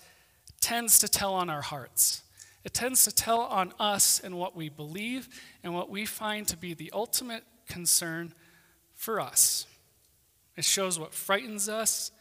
tends 0.60 0.98
to 1.00 1.08
tell 1.08 1.36
on 1.36 1.50
our 1.50 1.62
hearts. 1.62 2.23
It 2.64 2.74
tends 2.74 3.04
to 3.04 3.12
tell 3.12 3.42
on 3.42 3.74
us 3.80 4.22
and 4.24 4.38
what 4.38 4.56
we 4.56 4.70
believe 4.70 5.28
and 5.64 5.74
what 5.74 5.90
we 5.90 6.06
find 6.06 6.48
to 6.48 6.58
be 6.58 6.74
the 6.74 6.92
ultimate 6.94 7.44
concern 7.68 8.34
for 8.96 9.20
us. 9.20 9.66
It 10.56 10.64
shows 10.64 10.98
what 10.98 11.14
frightens 11.14 11.68
us 11.68 12.12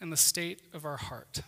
and 0.00 0.12
the 0.12 0.16
state 0.16 0.62
of 0.74 0.84
our 0.84 0.96
heart. 0.96 1.40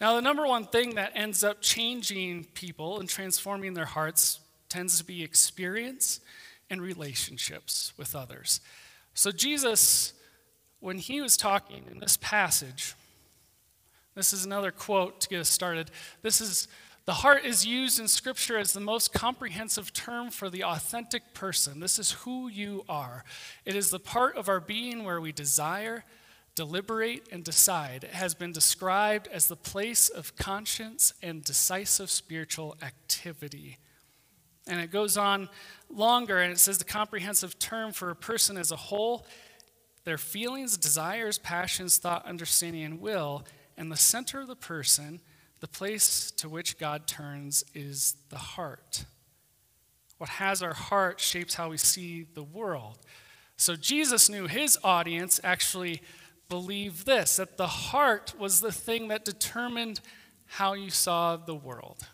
Now, 0.00 0.14
the 0.14 0.22
number 0.22 0.46
one 0.46 0.64
thing 0.64 0.94
that 0.94 1.12
ends 1.14 1.44
up 1.44 1.60
changing 1.60 2.44
people 2.54 3.00
and 3.00 3.08
transforming 3.08 3.74
their 3.74 3.84
hearts 3.84 4.40
tends 4.68 4.96
to 4.98 5.04
be 5.04 5.22
experience 5.22 6.20
and 6.70 6.80
relationships 6.80 7.92
with 7.98 8.14
others. 8.14 8.60
So, 9.12 9.30
Jesus, 9.30 10.14
when 10.78 10.98
he 10.98 11.20
was 11.20 11.36
talking 11.36 11.84
in 11.90 11.98
this 11.98 12.16
passage, 12.16 12.94
this 14.20 14.34
is 14.34 14.44
another 14.44 14.70
quote 14.70 15.18
to 15.22 15.30
get 15.30 15.40
us 15.40 15.48
started. 15.48 15.90
This 16.20 16.42
is 16.42 16.68
the 17.06 17.14
heart 17.14 17.46
is 17.46 17.64
used 17.64 17.98
in 17.98 18.06
Scripture 18.06 18.58
as 18.58 18.74
the 18.74 18.80
most 18.80 19.14
comprehensive 19.14 19.94
term 19.94 20.30
for 20.30 20.50
the 20.50 20.62
authentic 20.62 21.32
person. 21.32 21.80
This 21.80 21.98
is 21.98 22.12
who 22.12 22.48
you 22.48 22.84
are. 22.86 23.24
It 23.64 23.74
is 23.74 23.88
the 23.88 23.98
part 23.98 24.36
of 24.36 24.50
our 24.50 24.60
being 24.60 25.04
where 25.04 25.22
we 25.22 25.32
desire, 25.32 26.04
deliberate, 26.54 27.26
and 27.32 27.42
decide. 27.42 28.04
It 28.04 28.12
has 28.12 28.34
been 28.34 28.52
described 28.52 29.26
as 29.28 29.46
the 29.46 29.56
place 29.56 30.10
of 30.10 30.36
conscience 30.36 31.14
and 31.22 31.42
decisive 31.42 32.10
spiritual 32.10 32.76
activity. 32.82 33.78
And 34.66 34.80
it 34.80 34.90
goes 34.90 35.16
on 35.16 35.48
longer, 35.88 36.40
and 36.40 36.52
it 36.52 36.58
says 36.58 36.76
the 36.76 36.84
comprehensive 36.84 37.58
term 37.58 37.92
for 37.92 38.10
a 38.10 38.16
person 38.16 38.58
as 38.58 38.70
a 38.70 38.76
whole 38.76 39.24
their 40.04 40.18
feelings, 40.18 40.76
desires, 40.76 41.38
passions, 41.38 41.98
thought, 41.98 42.26
understanding, 42.26 42.84
and 42.84 43.00
will 43.00 43.44
and 43.80 43.90
the 43.90 43.96
center 43.96 44.40
of 44.40 44.46
the 44.46 44.54
person, 44.54 45.22
the 45.60 45.66
place 45.66 46.30
to 46.32 46.50
which 46.50 46.76
God 46.76 47.06
turns, 47.06 47.64
is 47.74 48.14
the 48.28 48.36
heart. 48.36 49.06
What 50.18 50.28
has 50.28 50.62
our 50.62 50.74
heart 50.74 51.18
shapes 51.18 51.54
how 51.54 51.70
we 51.70 51.78
see 51.78 52.26
the 52.34 52.42
world. 52.42 52.98
So 53.56 53.76
Jesus 53.76 54.28
knew 54.28 54.46
his 54.46 54.78
audience 54.84 55.40
actually 55.42 56.02
believed 56.50 57.06
this 57.06 57.36
that 57.36 57.56
the 57.56 57.66
heart 57.66 58.34
was 58.38 58.60
the 58.60 58.70
thing 58.70 59.08
that 59.08 59.24
determined 59.24 60.02
how 60.44 60.74
you 60.74 60.90
saw 60.90 61.38
the 61.38 61.54
world. 61.54 62.06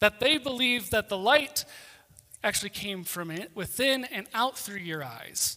That 0.00 0.18
they 0.18 0.38
believed 0.38 0.90
that 0.90 1.08
the 1.08 1.18
light 1.18 1.64
actually 2.42 2.70
came 2.70 3.04
from 3.04 3.30
it 3.30 3.52
within 3.54 4.06
and 4.06 4.26
out 4.34 4.58
through 4.58 4.78
your 4.78 5.04
eyes. 5.04 5.56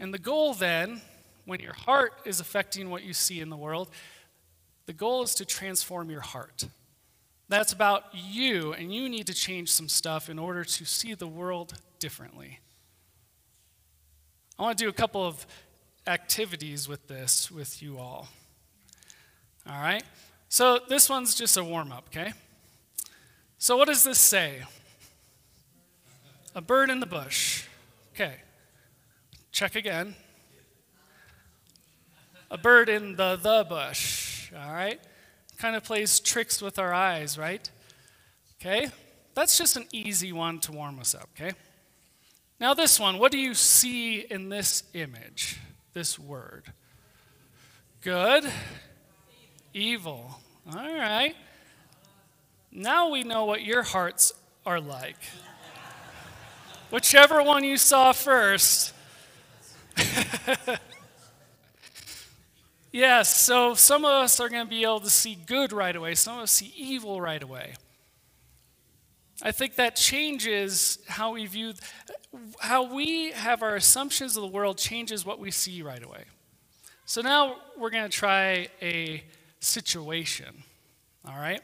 And 0.00 0.12
the 0.12 0.18
goal 0.18 0.52
then 0.52 1.00
when 1.48 1.60
your 1.60 1.72
heart 1.72 2.12
is 2.26 2.40
affecting 2.40 2.90
what 2.90 3.02
you 3.02 3.14
see 3.14 3.40
in 3.40 3.48
the 3.48 3.56
world, 3.56 3.88
the 4.84 4.92
goal 4.92 5.22
is 5.22 5.34
to 5.36 5.46
transform 5.46 6.10
your 6.10 6.20
heart. 6.20 6.68
That's 7.48 7.72
about 7.72 8.04
you, 8.12 8.74
and 8.74 8.94
you 8.94 9.08
need 9.08 9.26
to 9.28 9.34
change 9.34 9.72
some 9.72 9.88
stuff 9.88 10.28
in 10.28 10.38
order 10.38 10.62
to 10.62 10.84
see 10.84 11.14
the 11.14 11.26
world 11.26 11.72
differently. 11.98 12.58
I 14.58 14.62
want 14.62 14.76
to 14.76 14.84
do 14.84 14.90
a 14.90 14.92
couple 14.92 15.26
of 15.26 15.46
activities 16.06 16.86
with 16.86 17.08
this 17.08 17.50
with 17.50 17.82
you 17.82 17.96
all. 17.96 18.28
All 19.66 19.80
right? 19.80 20.02
So 20.50 20.80
this 20.86 21.08
one's 21.08 21.34
just 21.34 21.56
a 21.56 21.64
warm 21.64 21.92
up, 21.92 22.08
okay? 22.08 22.34
So 23.56 23.78
what 23.78 23.88
does 23.88 24.04
this 24.04 24.20
say? 24.20 24.64
A 26.54 26.60
bird 26.60 26.90
in 26.90 27.00
the 27.00 27.06
bush. 27.06 27.64
Okay. 28.14 28.34
Check 29.50 29.76
again 29.76 30.14
a 32.50 32.58
bird 32.58 32.88
in 32.88 33.16
the 33.16 33.36
the 33.36 33.66
bush, 33.68 34.52
all 34.52 34.72
right? 34.72 35.00
Kind 35.58 35.76
of 35.76 35.84
plays 35.84 36.20
tricks 36.20 36.62
with 36.62 36.78
our 36.78 36.94
eyes, 36.94 37.36
right? 37.36 37.68
Okay? 38.60 38.88
That's 39.34 39.56
just 39.56 39.76
an 39.76 39.86
easy 39.92 40.32
one 40.32 40.58
to 40.60 40.72
warm 40.72 40.98
us 40.98 41.14
up, 41.14 41.28
okay? 41.36 41.52
Now, 42.60 42.74
this 42.74 42.98
one, 42.98 43.18
what 43.18 43.30
do 43.30 43.38
you 43.38 43.54
see 43.54 44.18
in 44.18 44.48
this 44.48 44.82
image, 44.94 45.58
this 45.92 46.18
word? 46.18 46.72
Good, 48.00 48.50
evil. 49.72 50.40
All 50.72 50.76
right. 50.76 51.34
Now 52.72 53.10
we 53.10 53.22
know 53.22 53.44
what 53.44 53.62
your 53.62 53.82
hearts 53.82 54.32
are 54.66 54.80
like. 54.80 55.16
Whichever 56.90 57.42
one 57.42 57.64
you 57.64 57.76
saw 57.76 58.12
first. 58.12 58.92
Yes, 62.90 63.36
so 63.36 63.74
some 63.74 64.04
of 64.04 64.12
us 64.12 64.40
are 64.40 64.48
going 64.48 64.64
to 64.64 64.70
be 64.70 64.82
able 64.82 65.00
to 65.00 65.10
see 65.10 65.36
good 65.46 65.72
right 65.72 65.94
away, 65.94 66.14
some 66.14 66.38
of 66.38 66.44
us 66.44 66.52
see 66.52 66.72
evil 66.76 67.20
right 67.20 67.42
away. 67.42 67.74
I 69.42 69.52
think 69.52 69.76
that 69.76 69.94
changes 69.94 70.98
how 71.06 71.34
we 71.34 71.46
view, 71.46 71.74
how 72.60 72.92
we 72.92 73.30
have 73.32 73.62
our 73.62 73.76
assumptions 73.76 74.36
of 74.36 74.42
the 74.42 74.48
world 74.48 74.78
changes 74.78 75.24
what 75.24 75.38
we 75.38 75.50
see 75.50 75.82
right 75.82 76.02
away. 76.02 76.24
So 77.04 77.20
now 77.20 77.56
we're 77.76 77.90
going 77.90 78.08
to 78.08 78.16
try 78.16 78.68
a 78.82 79.22
situation, 79.60 80.64
all 81.26 81.38
right? 81.38 81.60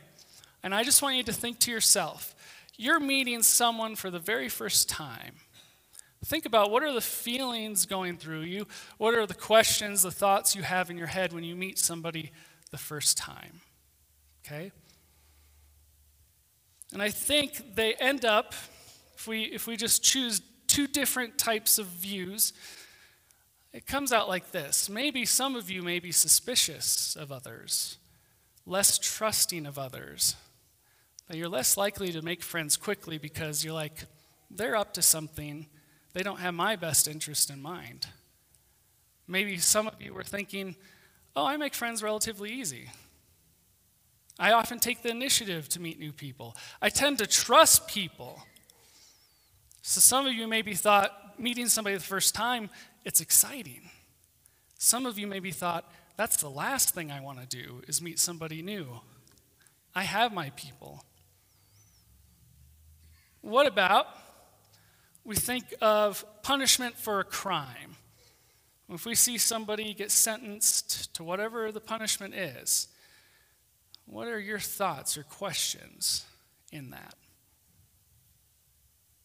And 0.63 0.75
I 0.75 0.85
just 0.85 1.03
want 1.03 1.17
you 1.17 1.23
to 1.25 1.33
think 1.33 1.59
to 1.61 1.71
yourself 1.71 2.35
you're 2.77 3.01
meeting 3.01 3.43
someone 3.43 3.95
for 3.95 4.11
the 4.11 4.19
very 4.19 4.49
first 4.49 4.89
time. 4.89 5.35
Think 6.25 6.47
about 6.47 6.71
what 6.71 6.83
are 6.83 6.93
the 6.93 7.01
feelings 7.01 7.85
going 7.87 8.17
through 8.17 8.43
you? 8.43 8.67
What 8.97 9.15
are 9.15 9.27
the 9.27 9.35
questions, 9.35 10.03
the 10.03 10.11
thoughts 10.11 10.57
you 10.57 10.63
have 10.63 10.91
in 10.91 10.97
your 10.97 11.07
head 11.07 11.33
when 11.33 11.45
you 11.45 11.55
meet 11.55 11.79
somebody 11.79 12.33
the 12.71 12.79
first 12.79 13.19
time? 13.19 13.61
Okay? 14.45 14.73
And 16.93 17.03
I 17.03 17.11
think 17.11 17.75
they 17.75 17.95
end 17.95 18.25
up, 18.25 18.55
if 19.17 19.27
we, 19.27 19.45
if 19.45 19.67
we 19.67 19.77
just 19.77 20.03
choose 20.03 20.41
two 20.67 20.87
different 20.87 21.39
types 21.39 21.79
of 21.79 21.87
views, 21.87 22.53
it 23.73 23.87
comes 23.87 24.13
out 24.13 24.29
like 24.29 24.53
this. 24.53 24.89
Maybe 24.89 25.27
some 25.27 25.57
of 25.57 25.69
you 25.69 25.83
may 25.83 25.99
be 25.99 26.13
suspicious 26.13 27.17
of 27.17 27.33
others, 27.33 27.99
less 28.65 28.99
trusting 28.99 29.67
of 29.67 29.79
others, 29.79 30.37
that 31.29 31.37
you're 31.37 31.49
less 31.49 31.77
likely 31.77 32.13
to 32.13 32.23
make 32.23 32.43
friends 32.43 32.77
quickly 32.77 33.19
because 33.19 33.65
you're 33.65 33.75
like, 33.75 34.05
they're 34.51 34.77
up 34.77 34.95
to 34.95 35.03
something 35.03 35.67
they 36.15 36.23
don't 36.23 36.41
have 36.41 36.55
my 36.55 36.77
best 36.77 37.07
interest 37.07 37.51
in 37.51 37.61
mind. 37.61 38.07
Maybe 39.27 39.59
some 39.59 39.87
of 39.87 40.01
you 40.01 40.15
were 40.15 40.23
thinking, 40.23 40.77
oh, 41.37 41.45
I 41.45 41.57
make 41.57 41.75
friends 41.75 42.03
relatively 42.03 42.51
easy. 42.51 42.91
I 44.39 44.53
often 44.53 44.79
take 44.79 45.03
the 45.03 45.11
initiative 45.11 45.69
to 45.71 45.81
meet 45.81 45.99
new 45.99 46.13
people. 46.13 46.57
I 46.81 46.89
tend 46.89 47.19
to 47.19 47.27
trust 47.27 47.89
people. 47.89 48.43
So 49.83 50.01
some 50.01 50.27
of 50.27 50.33
you 50.33 50.49
maybe 50.49 50.75
thought 50.75 51.39
meeting 51.39 51.69
somebody 51.69 51.97
the 51.97 52.03
first 52.03 52.35
time, 52.35 52.71
it's 53.05 53.21
exciting. 53.21 53.91
Some 54.79 55.07
of 55.07 55.19
you 55.19 55.27
maybe 55.27 55.51
thought, 55.51 55.91
that's 56.17 56.37
the 56.37 56.49
last 56.51 56.95
thing 56.95 57.11
I 57.11 57.21
want 57.21 57.41
to 57.41 57.47
do 57.47 57.83
is 57.89 58.01
meet 58.01 58.19
somebody 58.19 58.63
new. 58.63 59.01
I 59.95 60.03
have 60.03 60.33
my 60.33 60.51
people. 60.51 61.05
What 63.41 63.67
about 63.67 64.07
we 65.25 65.35
think 65.35 65.75
of 65.81 66.25
punishment 66.43 66.97
for 66.97 67.21
a 67.21 67.25
crime. 67.25 67.97
If 68.91 69.07
we 69.07 69.15
see 69.15 69.39
somebody 69.39 69.95
get 69.95 70.11
sentenced 70.11 71.15
to 71.15 71.25
whatever 71.25 71.73
the 71.73 71.81
punishment 71.81 72.35
is, 72.35 72.89
what 74.05 74.29
are 74.29 74.39
your 74.39 74.59
thoughts 74.59 75.17
or 75.17 75.23
questions 75.23 76.27
in 76.71 76.91
that? 76.91 77.15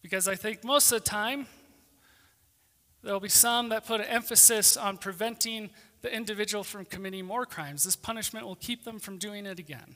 Because 0.01 0.29
I 0.29 0.35
think 0.35 0.63
most 0.63 0.91
of 0.93 1.03
the 1.03 1.09
time, 1.09 1.45
there'll 3.03 3.19
be 3.19 3.27
some 3.27 3.69
that 3.69 3.85
put 3.85 3.99
an 3.99 4.07
emphasis 4.07 4.77
on 4.77 4.97
preventing 4.97 5.69
the 6.01 6.15
individual 6.15 6.63
from 6.63 6.85
committing 6.85 7.25
more 7.25 7.45
crimes. 7.45 7.83
This 7.83 7.97
punishment 7.97 8.45
will 8.45 8.55
keep 8.55 8.85
them 8.85 8.99
from 8.99 9.17
doing 9.17 9.45
it 9.45 9.59
again 9.59 9.95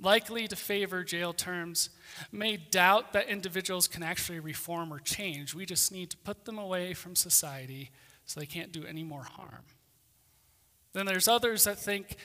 likely 0.00 0.48
to 0.48 0.56
favor 0.56 1.04
jail 1.04 1.32
terms, 1.32 1.90
may 2.30 2.56
doubt 2.56 3.12
that 3.12 3.28
individuals 3.28 3.86
can 3.86 4.02
actually 4.02 4.40
reform 4.40 4.92
or 4.92 4.98
change. 4.98 5.54
We 5.54 5.66
just 5.66 5.92
need 5.92 6.10
to 6.10 6.16
put 6.18 6.44
them 6.44 6.58
away 6.58 6.94
from 6.94 7.14
society 7.14 7.90
so 8.24 8.40
they 8.40 8.46
can't 8.46 8.72
do 8.72 8.84
any 8.84 9.04
more 9.04 9.22
harm. 9.22 9.64
Then 10.92 11.06
there's 11.06 11.28
others 11.28 11.64
that 11.64 11.78
think 11.78 12.16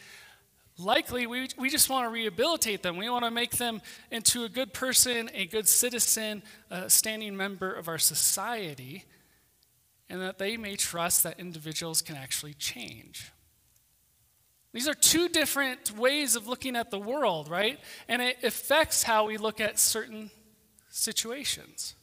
likely 0.77 1.25
we, 1.25 1.47
we 1.57 1.69
just 1.69 1.89
want 1.89 2.05
to 2.05 2.09
rehabilitate 2.09 2.83
them. 2.83 2.97
We 2.97 3.09
want 3.09 3.25
to 3.25 3.31
make 3.31 3.57
them 3.57 3.81
into 4.11 4.43
a 4.43 4.49
good 4.49 4.73
person, 4.73 5.29
a 5.33 5.45
good 5.45 5.67
citizen, 5.67 6.43
a 6.69 6.89
standing 6.89 7.35
member 7.35 7.71
of 7.71 7.87
our 7.87 7.97
society, 7.97 9.05
and 10.09 10.21
that 10.21 10.37
they 10.37 10.57
may 10.57 10.75
trust 10.75 11.23
that 11.23 11.39
individuals 11.39 12.01
can 12.01 12.15
actually 12.15 12.53
change. 12.53 13.31
These 14.77 14.87
are 14.87 14.93
two 14.93 15.27
different 15.27 15.97
ways 15.97 16.35
of 16.35 16.47
looking 16.47 16.75
at 16.75 16.91
the 16.91 16.99
world, 16.99 17.49
right? 17.49 17.79
And 18.07 18.21
it 18.21 18.43
affects 18.43 19.01
how 19.01 19.25
we 19.25 19.37
look 19.37 19.59
at 19.59 19.79
certain 19.79 20.29
situations. 20.87 21.95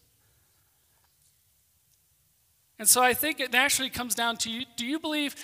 And 2.77 2.89
so 2.89 3.01
I 3.01 3.15
think 3.15 3.39
it 3.39 3.53
naturally 3.53 3.91
comes 3.91 4.17
down 4.17 4.39
to 4.39 4.51
you 4.51 4.65
do 4.77 4.85
you 4.85 4.99
believe 4.99 5.37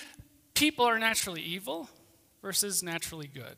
people 0.55 0.85
are 0.85 0.99
naturally 0.99 1.41
evil 1.41 1.89
versus 2.43 2.83
naturally 2.83 3.29
good? 3.29 3.55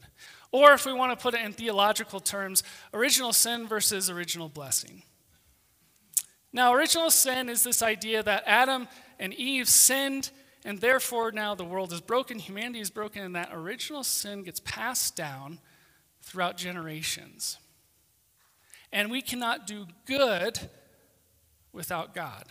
Or 0.51 0.75
if 0.75 0.85
we 0.85 0.93
want 0.93 1.19
to 1.19 1.23
put 1.23 1.33
it 1.33 1.41
in 1.41 1.55
theological 1.55 2.21
terms, 2.21 2.63
original 2.93 3.33
sin 3.33 3.67
versus 3.67 4.11
original 4.11 4.51
blessing. 4.51 5.03
Now, 6.53 6.75
original 6.75 7.11
sin 7.11 7.49
is 7.49 7.65
this 7.65 7.83
idea 7.83 8.23
that 8.23 8.43
Adam 8.45 8.87
and 9.19 9.33
Eve 9.33 9.67
sinned 9.67 10.31
and 10.65 10.81
therefore, 10.81 11.33
now 11.33 11.55
the 11.55 11.65
world 11.65 11.93
is 11.93 12.01
broken, 12.01 12.39
humanity 12.39 12.81
is 12.81 12.91
broken, 12.91 13.23
and 13.23 13.35
that 13.35 13.51
original 13.53 14.05
sin 14.05 14.45
gets 14.45 14.61
passed 14.61 15.17
down 15.17 15.59
throughout 16.23 16.57
generations. 16.57 17.59
And 18.93 19.11
we 19.11 19.23
cannot 19.23 19.67
do 19.67 19.87
good 20.07 20.61
without 21.73 22.15
God. 22.15 22.45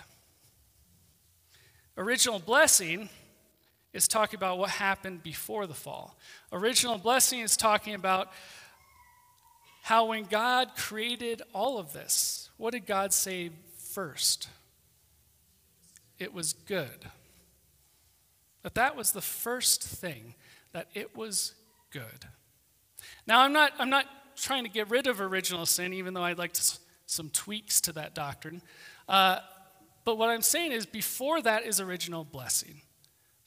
Original 1.98 2.40
blessing 2.40 3.10
is 3.94 4.08
talking 4.08 4.38
about 4.38 4.58
what 4.58 4.72
happened 4.72 5.24
before 5.24 5.68
the 5.68 5.74
fall. 5.74 6.18
Original 6.52 6.98
blessing 6.98 7.40
is 7.40 7.56
talking 7.56 7.94
about 7.94 8.32
how 9.84 10.06
when 10.06 10.24
God 10.24 10.72
created 10.76 11.42
all 11.54 11.78
of 11.78 11.94
this, 11.94 12.50
what 12.58 12.72
did 12.72 12.86
God 12.86 13.14
say 13.14 13.52
first? 13.78 14.48
It 16.20 16.34
was 16.34 16.54
good. 16.54 17.08
That 18.64 18.76
that 18.76 18.96
was 18.96 19.12
the 19.12 19.22
first 19.22 19.84
thing, 19.84 20.36
that 20.74 20.88
it 20.94 21.16
was 21.16 21.56
good. 21.92 22.26
Now, 23.26 23.42
I'm 23.42 23.54
not, 23.54 23.74
I'm 23.80 23.90
not 23.90 24.06
trying 24.36 24.64
to 24.64 24.70
get 24.70 24.90
rid 24.90 25.08
of 25.08 25.22
original 25.22 25.66
sin, 25.66 25.94
even 25.94 26.14
though 26.14 26.24
I'd 26.24 26.38
like 26.38 26.54
to, 26.54 26.78
some 27.06 27.30
tweaks 27.30 27.82
to 27.82 27.94
that 27.94 28.16
doctrine. 28.16 28.62
Uh, 29.08 29.40
but 30.06 30.18
what 30.18 30.30
I'm 30.30 30.42
saying 30.42 30.72
is, 30.72 30.86
before 30.86 31.42
that 31.42 31.66
is 31.66 31.80
original 31.80 32.24
blessing. 32.24 32.82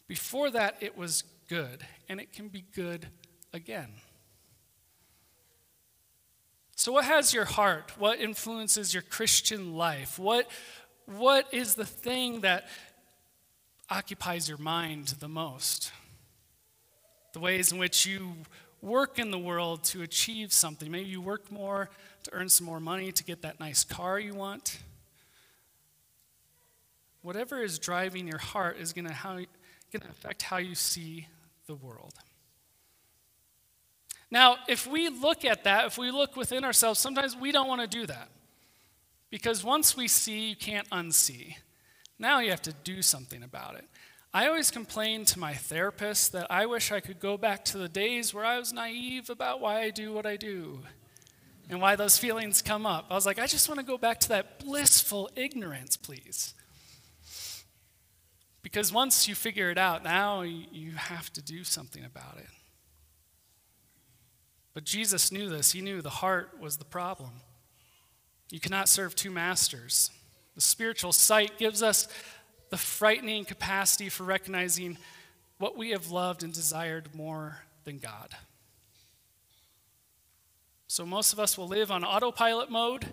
Before 0.07 0.51
that, 0.51 0.77
it 0.81 0.97
was 0.97 1.25
good, 1.49 1.85
and 2.09 2.21
it 2.21 2.33
can 2.33 2.49
be 2.49 2.65
good 2.75 3.09
again. 3.53 3.89
So, 6.77 6.93
what 6.93 7.05
has 7.05 7.33
your 7.33 7.45
heart? 7.45 7.93
What 7.99 8.21
influences 8.21 8.93
your 8.93 9.03
Christian 9.03 9.75
life? 9.75 10.19
What, 10.19 10.51
what 11.07 11.53
is 11.53 11.75
the 11.75 11.87
thing 11.87 12.41
that 12.41 12.67
occupies 13.91 14.49
your 14.49 14.59
mind 14.59 15.09
the 15.21 15.29
most. 15.29 15.93
The 17.33 17.41
ways 17.41 17.73
in 17.73 17.79
which 17.79 18.07
you 18.07 18.33
work 18.81 19.19
in 19.19 19.31
the 19.31 19.39
world 19.39 19.83
to 19.85 20.03
achieve 20.03 20.53
something. 20.53 20.91
Maybe 20.91 21.09
you 21.09 21.21
work 21.21 21.51
more 21.51 21.91
to 22.25 22.33
earn 22.33 22.49
some 22.49 22.67
more 22.67 22.81
money 22.81 23.13
to 23.13 23.25
get 23.25 23.43
that 23.43 23.59
nice 23.59 23.83
car 23.83 24.19
you 24.19 24.35
want. 24.35 24.79
Whatever 27.23 27.63
is 27.63 27.79
driving 27.79 28.29
your 28.29 28.39
heart 28.39 28.77
is 28.79 28.93
going 28.93 29.07
to 29.07 29.15
affect 29.95 30.43
how 30.43 30.59
you 30.59 30.75
see 30.75 31.27
the 31.67 31.75
world. 31.75 32.13
Now, 34.31 34.57
if 34.69 34.87
we 34.87 35.09
look 35.09 35.45
at 35.45 35.65
that, 35.65 35.87
if 35.87 35.97
we 35.97 36.11
look 36.11 36.37
within 36.37 36.65
ourselves, 36.65 37.01
sometimes 37.01 37.37
we 37.37 37.53
don't 37.53 37.69
want 37.69 37.81
to 37.81 37.87
do 37.87 38.07
that. 38.07 38.29
Because 39.31 39.65
once 39.65 39.97
we 39.97 40.09
see, 40.09 40.51
you 40.51 40.57
can't 40.57 40.89
unsee. 40.91 41.57
Now 42.25 42.39
you 42.39 42.53
have 42.53 42.63
to 42.63 42.73
do 42.73 43.03
something 43.03 43.43
about 43.43 43.75
it. 43.75 43.85
I 44.33 44.47
always 44.47 44.71
complain 44.71 45.27
to 45.27 45.39
my 45.39 45.53
therapist 45.53 46.33
that 46.33 46.47
I 46.51 46.65
wish 46.65 46.91
I 46.91 47.01
could 47.01 47.21
go 47.21 47.37
back 47.37 47.67
to 47.67 47.77
the 47.77 47.87
days 47.87 48.33
where 48.33 48.47
I 48.47 48.59
was 48.59 48.73
naive 48.73 49.29
about 49.29 49.61
why 49.61 49.83
I 49.83 49.91
do 49.91 50.11
what 50.11 50.25
I 50.25 50.37
do 50.37 50.81
and 51.69 51.83
why 51.83 51.97
those 51.97 52.17
feelings 52.17 52.63
come 52.63 52.87
up. 52.87 53.09
I 53.11 53.15
was 53.15 53.27
like, 53.27 53.39
I 53.39 53.47
just 53.47 53.69
want 53.69 53.79
to 53.79 53.85
go 53.85 53.99
back 53.99 54.21
to 54.21 54.31
that 54.31 54.59
blissful 54.59 55.29
ignorance, 55.37 55.99
please. 55.99 56.55
Because 58.63 58.91
once 58.91 59.29
you 59.29 59.35
figure 59.35 59.71
it 59.71 59.77
out, 59.77 60.03
now 60.03 60.41
you 60.41 60.93
have 60.93 61.31
to 61.35 61.43
do 61.43 61.63
something 61.63 62.07
about 62.07 62.39
it. 62.39 62.49
But 64.73 64.85
Jesus 64.85 65.31
knew 65.31 65.51
this. 65.51 65.73
He 65.73 65.83
knew 65.83 66.01
the 66.01 66.09
heart 66.09 66.59
was 66.59 66.79
the 66.79 66.87
problem. 66.87 67.43
You 68.51 68.61
cannot 68.61 68.89
serve 68.89 69.15
two 69.15 69.31
masters. 69.31 70.11
The 70.55 70.61
spiritual 70.61 71.13
sight 71.13 71.59
gives 71.59 71.83
us 71.83 72.09
the 72.71 72.77
frightening 72.77 73.45
capacity 73.45 74.09
for 74.09 74.25
recognizing 74.25 74.99
what 75.59 75.77
we 75.77 75.91
have 75.91 76.11
loved 76.11 76.43
and 76.43 76.53
desired 76.53 77.15
more 77.15 77.59
than 77.85 77.99
God. 77.99 78.35
So, 80.87 81.05
most 81.05 81.33
of 81.33 81.41
us 81.41 81.59
will 81.59 81.67
live 81.67 81.91
on 81.91 82.05
autopilot 82.05 82.71
mode, 82.71 83.05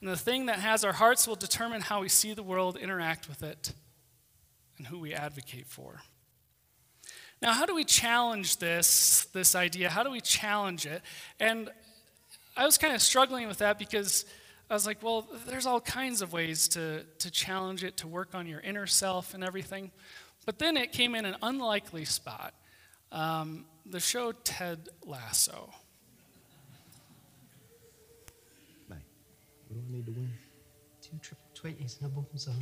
and 0.00 0.08
the 0.08 0.16
thing 0.16 0.46
that 0.46 0.58
has 0.60 0.84
our 0.84 0.92
hearts 0.92 1.26
will 1.26 1.34
determine 1.34 1.82
how 1.82 2.00
we 2.00 2.08
see 2.08 2.32
the 2.32 2.42
world, 2.42 2.76
interact 2.76 3.28
with 3.28 3.42
it, 3.42 3.72
and 4.78 4.86
who 4.86 4.98
we 4.98 5.12
advocate 5.12 5.66
for. 5.66 6.00
Now, 7.42 7.52
how 7.52 7.66
do 7.66 7.74
we 7.74 7.84
challenge 7.84 8.56
this, 8.56 9.26
this 9.32 9.54
idea? 9.54 9.90
How 9.90 10.02
do 10.02 10.10
we 10.10 10.20
challenge 10.20 10.86
it? 10.86 11.02
And 11.38 11.70
I 12.56 12.64
was 12.64 12.78
kind 12.78 12.94
of 12.94 13.02
struggling 13.02 13.48
with 13.48 13.58
that 13.58 13.78
because 13.78 14.24
I 14.70 14.74
was 14.74 14.86
like, 14.86 15.02
well, 15.02 15.28
there's 15.46 15.66
all 15.66 15.80
kinds 15.80 16.22
of 16.22 16.32
ways 16.32 16.68
to, 16.68 17.04
to 17.18 17.30
challenge 17.30 17.84
it, 17.84 17.98
to 17.98 18.08
work 18.08 18.34
on 18.34 18.46
your 18.46 18.60
inner 18.60 18.86
self 18.86 19.34
and 19.34 19.44
everything. 19.44 19.90
But 20.46 20.58
then 20.58 20.76
it 20.76 20.92
came 20.92 21.14
in 21.14 21.24
an 21.24 21.36
unlikely 21.42 22.04
spot 22.04 22.54
um, 23.12 23.66
the 23.86 24.00
show 24.00 24.32
Ted 24.32 24.88
Lasso. 25.04 25.70
Mate, 28.88 28.98
what 29.68 29.76
do 29.76 29.84
I 29.88 29.92
need 29.96 30.06
to 30.06 30.12
win? 30.12 30.30
Two 31.00 31.18
triple 31.22 31.44
twenties 31.54 31.98
and 32.00 32.10
a 32.10 32.14
bullseye. 32.14 32.52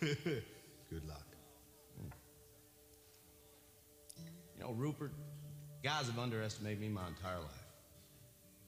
Good 0.00 1.08
luck. 1.08 1.26
You 4.56 4.60
know, 4.60 4.72
Rupert, 4.72 5.12
guys 5.82 6.06
have 6.06 6.18
underestimated 6.18 6.80
me 6.80 6.88
my 6.88 7.06
entire 7.06 7.38
life. 7.38 7.61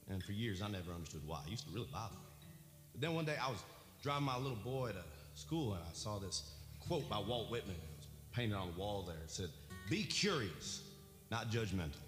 And 0.09 0.23
for 0.23 0.31
years, 0.33 0.61
I 0.61 0.67
never 0.67 0.91
understood 0.91 1.21
why. 1.25 1.41
It 1.45 1.51
used 1.51 1.67
to 1.67 1.73
really 1.73 1.89
bother 1.91 2.13
me. 2.13 2.47
But 2.91 3.01
then 3.01 3.15
one 3.15 3.25
day, 3.25 3.35
I 3.41 3.49
was 3.49 3.59
driving 4.03 4.25
my 4.25 4.37
little 4.37 4.57
boy 4.63 4.91
to 4.91 5.03
school, 5.39 5.73
and 5.73 5.81
I 5.83 5.93
saw 5.93 6.19
this 6.19 6.51
quote 6.87 7.09
by 7.09 7.17
Walt 7.19 7.49
Whitman. 7.49 7.75
It 7.75 7.97
was 7.97 8.07
painted 8.31 8.55
on 8.55 8.71
the 8.73 8.79
wall 8.79 9.03
there. 9.03 9.15
It 9.23 9.31
said, 9.31 9.49
Be 9.89 10.03
curious, 10.03 10.83
not 11.31 11.49
judgmental. 11.49 11.99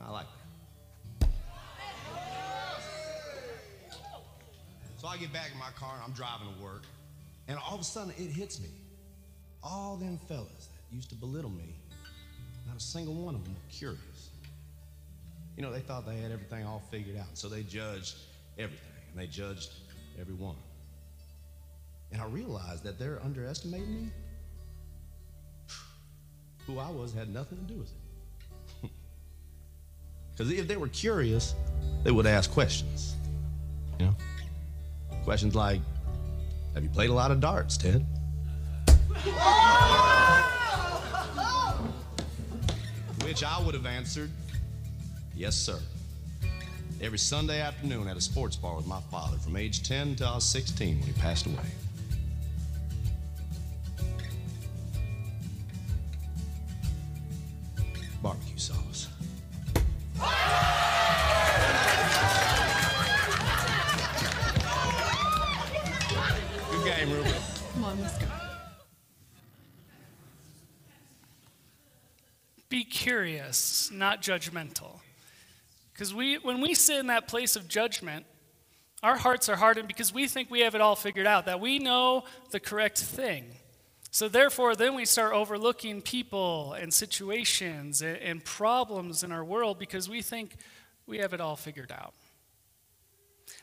I 0.00 0.10
like 0.10 0.26
that. 1.20 1.28
So 4.98 5.06
I 5.06 5.16
get 5.16 5.32
back 5.32 5.50
in 5.52 5.58
my 5.58 5.70
car 5.76 5.94
and 5.94 6.02
I'm 6.04 6.12
driving 6.12 6.52
to 6.52 6.62
work, 6.62 6.82
and 7.46 7.56
all 7.56 7.74
of 7.74 7.80
a 7.80 7.84
sudden 7.84 8.12
it 8.18 8.30
hits 8.30 8.60
me. 8.60 8.68
All 9.62 9.96
them 9.96 10.18
fellas 10.28 10.68
that 10.68 10.94
used 10.94 11.08
to 11.10 11.14
belittle 11.14 11.50
me, 11.50 11.76
not 12.66 12.76
a 12.76 12.80
single 12.80 13.14
one 13.14 13.34
of 13.34 13.44
them 13.44 13.54
were 13.54 13.70
curious. 13.70 14.30
You 15.58 15.64
know, 15.64 15.72
they 15.72 15.80
thought 15.80 16.06
they 16.06 16.16
had 16.18 16.30
everything 16.30 16.64
all 16.64 16.84
figured 16.88 17.16
out. 17.16 17.26
So 17.34 17.48
they 17.48 17.64
judged 17.64 18.14
everything, 18.56 18.78
and 19.10 19.20
they 19.20 19.26
judged 19.26 19.72
everyone. 20.20 20.54
And 22.12 22.22
I 22.22 22.26
realized 22.26 22.84
that 22.84 22.96
they're 22.96 23.20
underestimating 23.24 24.04
me. 24.04 24.12
Who 26.68 26.78
I 26.78 26.88
was 26.90 27.12
had 27.12 27.34
nothing 27.34 27.58
to 27.58 27.64
do 27.64 27.80
with 27.80 27.90
it. 28.84 28.90
Because 30.30 30.52
if 30.52 30.68
they 30.68 30.76
were 30.76 30.86
curious, 30.86 31.56
they 32.04 32.12
would 32.12 32.24
ask 32.24 32.52
questions. 32.52 33.16
You 33.98 34.06
know? 34.06 34.14
Questions 35.24 35.56
like 35.56 35.80
Have 36.74 36.84
you 36.84 36.88
played 36.90 37.10
a 37.10 37.12
lot 37.12 37.32
of 37.32 37.40
darts, 37.40 37.76
Ted? 37.76 38.06
Which 43.24 43.42
I 43.42 43.60
would 43.60 43.74
have 43.74 43.86
answered, 43.86 44.30
Yes, 45.38 45.54
sir. 45.54 45.78
Every 47.00 47.16
Sunday 47.16 47.60
afternoon 47.60 48.08
at 48.08 48.16
a 48.16 48.20
sports 48.20 48.56
bar 48.56 48.74
with 48.74 48.88
my 48.88 49.00
father 49.02 49.38
from 49.38 49.54
age 49.54 49.84
10 49.86 50.16
till 50.16 50.26
I 50.26 50.34
was 50.34 50.42
16 50.42 50.98
when 50.98 51.06
he 51.06 51.12
passed 51.12 51.46
away. 51.46 51.54
Barbecue 58.20 58.58
sauce. 58.58 59.06
Good 66.72 66.84
game, 66.84 67.12
Ruben. 67.12 67.32
Come 67.74 67.84
on, 67.84 68.00
let's 68.00 68.18
go. 68.18 68.26
Be 72.68 72.82
curious, 72.82 73.88
not 73.92 74.20
judgmental. 74.20 74.98
Because 75.98 76.14
we, 76.14 76.36
when 76.36 76.60
we 76.60 76.74
sit 76.74 77.00
in 77.00 77.08
that 77.08 77.26
place 77.26 77.56
of 77.56 77.66
judgment, 77.66 78.24
our 79.02 79.16
hearts 79.16 79.48
are 79.48 79.56
hardened 79.56 79.88
because 79.88 80.14
we 80.14 80.28
think 80.28 80.48
we 80.48 80.60
have 80.60 80.76
it 80.76 80.80
all 80.80 80.94
figured 80.94 81.26
out, 81.26 81.46
that 81.46 81.58
we 81.58 81.80
know 81.80 82.22
the 82.52 82.60
correct 82.60 82.98
thing. 82.98 83.46
So, 84.12 84.28
therefore, 84.28 84.76
then 84.76 84.94
we 84.94 85.04
start 85.04 85.32
overlooking 85.32 86.00
people 86.00 86.74
and 86.74 86.94
situations 86.94 88.00
and, 88.00 88.16
and 88.18 88.44
problems 88.44 89.24
in 89.24 89.32
our 89.32 89.44
world 89.44 89.80
because 89.80 90.08
we 90.08 90.22
think 90.22 90.54
we 91.08 91.18
have 91.18 91.34
it 91.34 91.40
all 91.40 91.56
figured 91.56 91.90
out. 91.90 92.14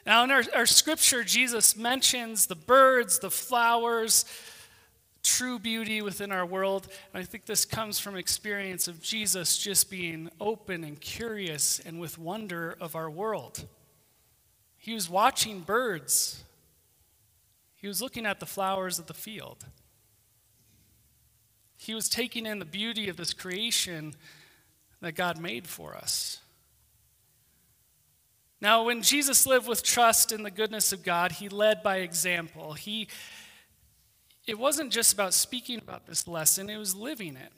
Now, 0.05 0.25
in 0.25 0.31
our, 0.31 0.43
our 0.53 0.65
scripture, 0.65 1.23
Jesus 1.23 1.77
mentions 1.77 2.47
the 2.47 2.55
birds, 2.55 3.19
the 3.19 3.31
flowers, 3.31 4.25
true 5.25 5.59
beauty 5.59 6.01
within 6.01 6.31
our 6.31 6.45
world. 6.45 6.87
And 7.13 7.21
I 7.21 7.25
think 7.25 7.45
this 7.45 7.65
comes 7.65 7.99
from 7.99 8.15
experience 8.15 8.87
of 8.87 9.01
Jesus 9.01 9.57
just 9.57 9.89
being 9.89 10.29
open 10.39 10.83
and 10.83 10.99
curious 11.01 11.79
and 11.79 11.99
with 11.99 12.17
wonder 12.17 12.77
of 12.79 12.95
our 12.95 13.09
world. 13.09 13.65
He 14.77 14.93
was 14.93 15.09
watching 15.09 15.61
birds. 15.61 16.43
He 17.75 17.87
was 17.87 18.01
looking 18.01 18.25
at 18.25 18.39
the 18.39 18.45
flowers 18.45 18.99
of 18.99 19.07
the 19.07 19.13
field. 19.13 19.65
He 21.77 21.93
was 21.93 22.07
taking 22.07 22.45
in 22.45 22.59
the 22.59 22.65
beauty 22.65 23.09
of 23.09 23.17
this 23.17 23.33
creation 23.33 24.13
that 25.01 25.13
God 25.13 25.39
made 25.39 25.67
for 25.67 25.95
us. 25.95 26.39
Now, 28.61 28.83
when 28.83 29.01
Jesus 29.01 29.45
lived 29.45 29.67
with 29.67 29.83
trust 29.83 30.31
in 30.31 30.43
the 30.43 30.49
goodness 30.49 30.93
of 30.93 31.03
God, 31.03 31.33
he 31.33 31.49
led 31.49 31.83
by 31.83 31.97
example. 31.97 32.73
He, 32.73 33.07
it 34.47 34.59
wasn't 34.59 34.91
just 34.91 35.13
about 35.13 35.33
speaking 35.33 35.79
about 35.79 36.05
this 36.05 36.27
lesson, 36.27 36.69
it 36.69 36.77
was 36.77 36.95
living 36.95 37.35
it. 37.35 37.51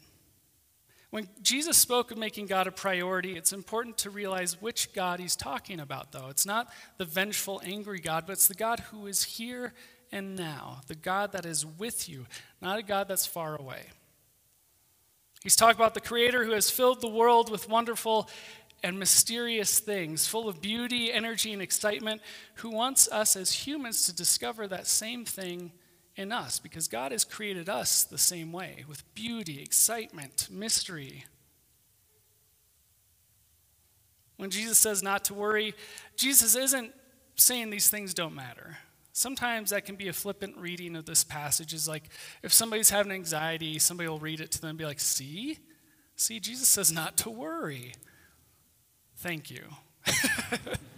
When 1.10 1.30
Jesus 1.42 1.78
spoke 1.78 2.12
of 2.12 2.18
making 2.18 2.48
God 2.48 2.68
a 2.68 2.72
priority, 2.72 3.38
it's 3.38 3.54
important 3.54 3.98
to 4.00 4.10
realize 4.10 4.62
which 4.62 4.94
God 4.94 5.20
he's 5.20 5.38
talking 5.38 5.80
about, 5.80 6.12
though. 6.12 6.28
It's 6.30 6.46
not 6.46 6.72
the 6.98 7.06
vengeful, 7.06 7.62
angry 7.64 8.00
God, 8.00 8.26
but 8.28 8.34
it's 8.34 8.48
the 8.48 8.54
God 8.54 8.82
who 8.92 9.08
is 9.08 9.24
here 9.24 9.74
and 10.12 10.36
now, 10.36 10.82
the 10.88 10.96
God 10.96 11.32
that 11.32 11.46
is 11.46 11.66
with 11.66 12.10
you, 12.10 12.26
not 12.62 12.80
a 12.80 12.84
God 12.84 13.08
that's 13.08 13.26
far 13.26 13.56
away. 13.56 13.84
He's 15.44 15.56
talking 15.56 15.80
about 15.80 15.94
the 15.94 16.02
Creator 16.02 16.44
who 16.44 16.52
has 16.52 16.70
filled 16.70 17.00
the 17.00 17.08
world 17.08 17.50
with 17.50 17.70
wonderful 17.70 18.30
and 18.84 19.00
mysterious 19.00 19.80
things, 19.80 20.28
full 20.28 20.50
of 20.50 20.62
beauty, 20.62 21.12
energy, 21.12 21.54
and 21.54 21.62
excitement, 21.62 22.22
who 22.56 22.70
wants 22.70 23.10
us 23.12 23.36
as 23.36 23.52
humans 23.52 24.06
to 24.06 24.16
discover 24.16 24.68
that 24.68 24.88
same 24.88 25.26
thing 25.26 25.72
in 26.18 26.32
us, 26.32 26.60
because 26.60 26.88
God 26.88 27.12
has 27.12 27.24
created 27.24 27.70
us 27.70 28.04
the 28.04 28.18
same 28.18 28.52
way, 28.52 28.84
with 28.90 29.04
beauty, 29.14 29.62
excitement, 29.62 30.48
mystery. 30.52 31.26
When 34.36 34.50
Jesus 34.50 34.78
says 34.80 35.02
not 35.04 35.24
to 35.26 35.34
worry, 35.34 35.76
Jesus 36.16 36.56
isn't 36.56 36.92
saying 37.36 37.70
these 37.70 37.90
things 37.90 38.14
don't 38.14 38.36
matter. 38.36 38.78
Sometimes 39.14 39.70
that 39.70 39.86
can 39.86 39.96
be 39.96 40.10
a 40.10 40.14
flippant 40.14 40.58
reading 40.58 40.96
of 40.96 41.06
this 41.06 41.24
passage. 41.24 41.74
Is 41.74 41.88
like 41.88 42.10
if 42.44 42.54
somebody's 42.54 42.90
having 42.90 43.12
anxiety, 43.12 43.80
somebody 43.80 44.10
will 44.10 44.20
read 44.20 44.42
it 44.42 44.52
to 44.52 44.62
them 44.62 44.72
and 44.72 44.78
be 44.78 44.86
like, 44.86 45.00
see? 45.00 45.58
See, 46.16 46.40
Jesus 46.40 46.68
says 46.68 46.92
not 46.92 47.18
to 47.18 47.30
worry. 47.30 47.94
Thank 49.18 49.50
you. 49.50 49.64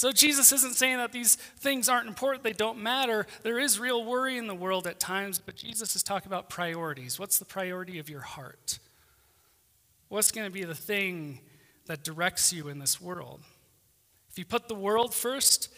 so 0.00 0.12
Jesus 0.12 0.50
isn't 0.50 0.76
saying 0.76 0.96
that 0.96 1.12
these 1.12 1.34
things 1.34 1.86
aren't 1.86 2.08
important, 2.08 2.42
they 2.42 2.54
don't 2.54 2.78
matter. 2.78 3.26
There 3.42 3.58
is 3.58 3.78
real 3.78 4.02
worry 4.02 4.38
in 4.38 4.46
the 4.46 4.54
world 4.54 4.86
at 4.86 4.98
times, 4.98 5.38
but 5.38 5.56
Jesus 5.56 5.94
is 5.94 6.02
talking 6.02 6.28
about 6.28 6.48
priorities. 6.48 7.18
What's 7.18 7.38
the 7.38 7.44
priority 7.44 7.98
of 7.98 8.08
your 8.08 8.22
heart? 8.22 8.78
What's 10.08 10.30
going 10.30 10.46
to 10.46 10.50
be 10.50 10.64
the 10.64 10.74
thing 10.74 11.40
that 11.84 12.02
directs 12.02 12.50
you 12.50 12.68
in 12.68 12.78
this 12.78 12.98
world? 12.98 13.42
If 14.30 14.38
you 14.38 14.46
put 14.46 14.68
the 14.68 14.74
world 14.74 15.12
first, 15.12 15.70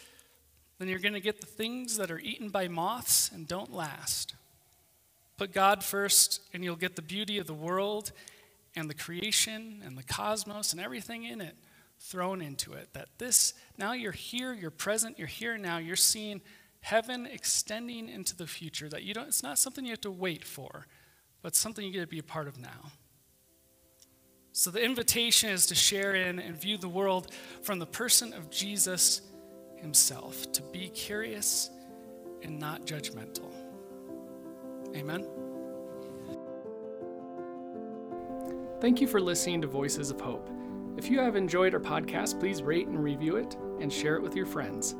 then 0.78 0.86
you're 0.86 1.00
going 1.00 1.14
to 1.14 1.20
get 1.20 1.40
the 1.40 1.46
things 1.48 1.96
that 1.96 2.08
are 2.08 2.20
eaten 2.20 2.48
by 2.48 2.68
moths 2.68 3.28
and 3.34 3.48
don't 3.48 3.72
last. 3.72 4.36
Put 5.36 5.52
God 5.52 5.82
first, 5.82 6.42
and 6.54 6.62
you'll 6.62 6.76
get 6.76 6.94
the 6.94 7.02
beauty 7.02 7.38
of 7.38 7.48
the 7.48 7.54
world 7.54 8.12
and 8.76 8.88
the 8.88 8.94
creation 8.94 9.82
and 9.84 9.98
the 9.98 10.04
cosmos 10.04 10.70
and 10.70 10.80
everything 10.80 11.24
in 11.24 11.40
it 11.40 11.56
thrown 12.02 12.42
into 12.42 12.72
it. 12.72 12.92
That 12.92 13.08
this, 13.18 13.54
now 13.78 13.92
you're 13.92 14.12
here, 14.12 14.52
you're 14.52 14.70
present, 14.70 15.18
you're 15.18 15.28
here 15.28 15.56
now, 15.56 15.78
you're 15.78 15.96
seeing 15.96 16.40
heaven 16.80 17.26
extending 17.26 18.08
into 18.08 18.36
the 18.36 18.46
future. 18.46 18.88
That 18.88 19.02
you 19.02 19.14
don't, 19.14 19.28
it's 19.28 19.42
not 19.42 19.58
something 19.58 19.84
you 19.84 19.92
have 19.92 20.00
to 20.02 20.10
wait 20.10 20.44
for, 20.44 20.86
but 21.42 21.54
something 21.54 21.84
you 21.84 21.92
get 21.92 22.00
to 22.00 22.06
be 22.06 22.18
a 22.18 22.24
part 22.24 22.48
of 22.48 22.58
now. 22.58 22.92
So 24.52 24.70
the 24.70 24.82
invitation 24.84 25.48
is 25.48 25.66
to 25.66 25.74
share 25.74 26.14
in 26.14 26.38
and 26.38 26.54
view 26.54 26.76
the 26.76 26.88
world 26.88 27.30
from 27.62 27.78
the 27.78 27.86
person 27.86 28.34
of 28.34 28.50
Jesus 28.50 29.22
himself, 29.76 30.52
to 30.52 30.62
be 30.62 30.88
curious 30.90 31.70
and 32.42 32.58
not 32.58 32.84
judgmental. 32.84 33.50
Amen. 34.94 35.26
Thank 38.80 39.00
you 39.00 39.06
for 39.06 39.20
listening 39.20 39.62
to 39.62 39.68
Voices 39.68 40.10
of 40.10 40.20
Hope. 40.20 40.50
If 40.96 41.08
you 41.10 41.20
have 41.20 41.36
enjoyed 41.36 41.74
our 41.74 41.80
podcast, 41.80 42.38
please 42.38 42.62
rate 42.62 42.86
and 42.86 43.02
review 43.02 43.36
it 43.36 43.56
and 43.80 43.92
share 43.92 44.16
it 44.16 44.22
with 44.22 44.36
your 44.36 44.46
friends. 44.46 44.94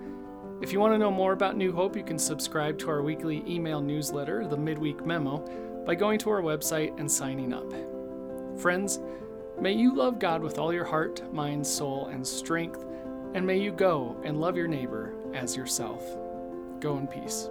If 0.63 0.73
you 0.73 0.81
want 0.81 0.95
to 0.95 0.99
know 0.99 1.11
more 1.11 1.33
about 1.33 1.57
New 1.57 1.73
Hope, 1.73 1.97
you 1.97 2.03
can 2.03 2.19
subscribe 2.19 2.79
to 2.79 2.89
our 2.89 3.03
weekly 3.03 3.45
email 3.47 3.81
newsletter, 3.81 4.47
the 4.47 4.57
Midweek 4.57 5.05
Memo, 5.05 5.39
by 5.85 5.95
going 5.95 6.19
to 6.21 6.31
our 6.31 6.41
website 6.41 6.99
and 6.99 7.11
signing 7.11 7.53
up. 7.53 7.71
Friends, 8.59 9.01
may 9.61 9.73
you 9.73 9.95
love 9.95 10.19
God 10.19 10.43
with 10.43 10.59
all 10.59 10.73
your 10.73 10.85
heart, 10.85 11.31
mind, 11.33 11.67
soul, 11.67 12.07
and 12.07 12.27
strength, 12.27 12.85
and 13.35 13.47
may 13.47 13.59
you 13.59 13.71
go 13.71 14.17
and 14.25 14.41
love 14.41 14.57
your 14.57 14.69
neighbor 14.69 15.15
as 15.35 15.57
yourself. 15.57 16.03
Go 16.81 16.97
in 16.97 17.07
peace. 17.07 17.49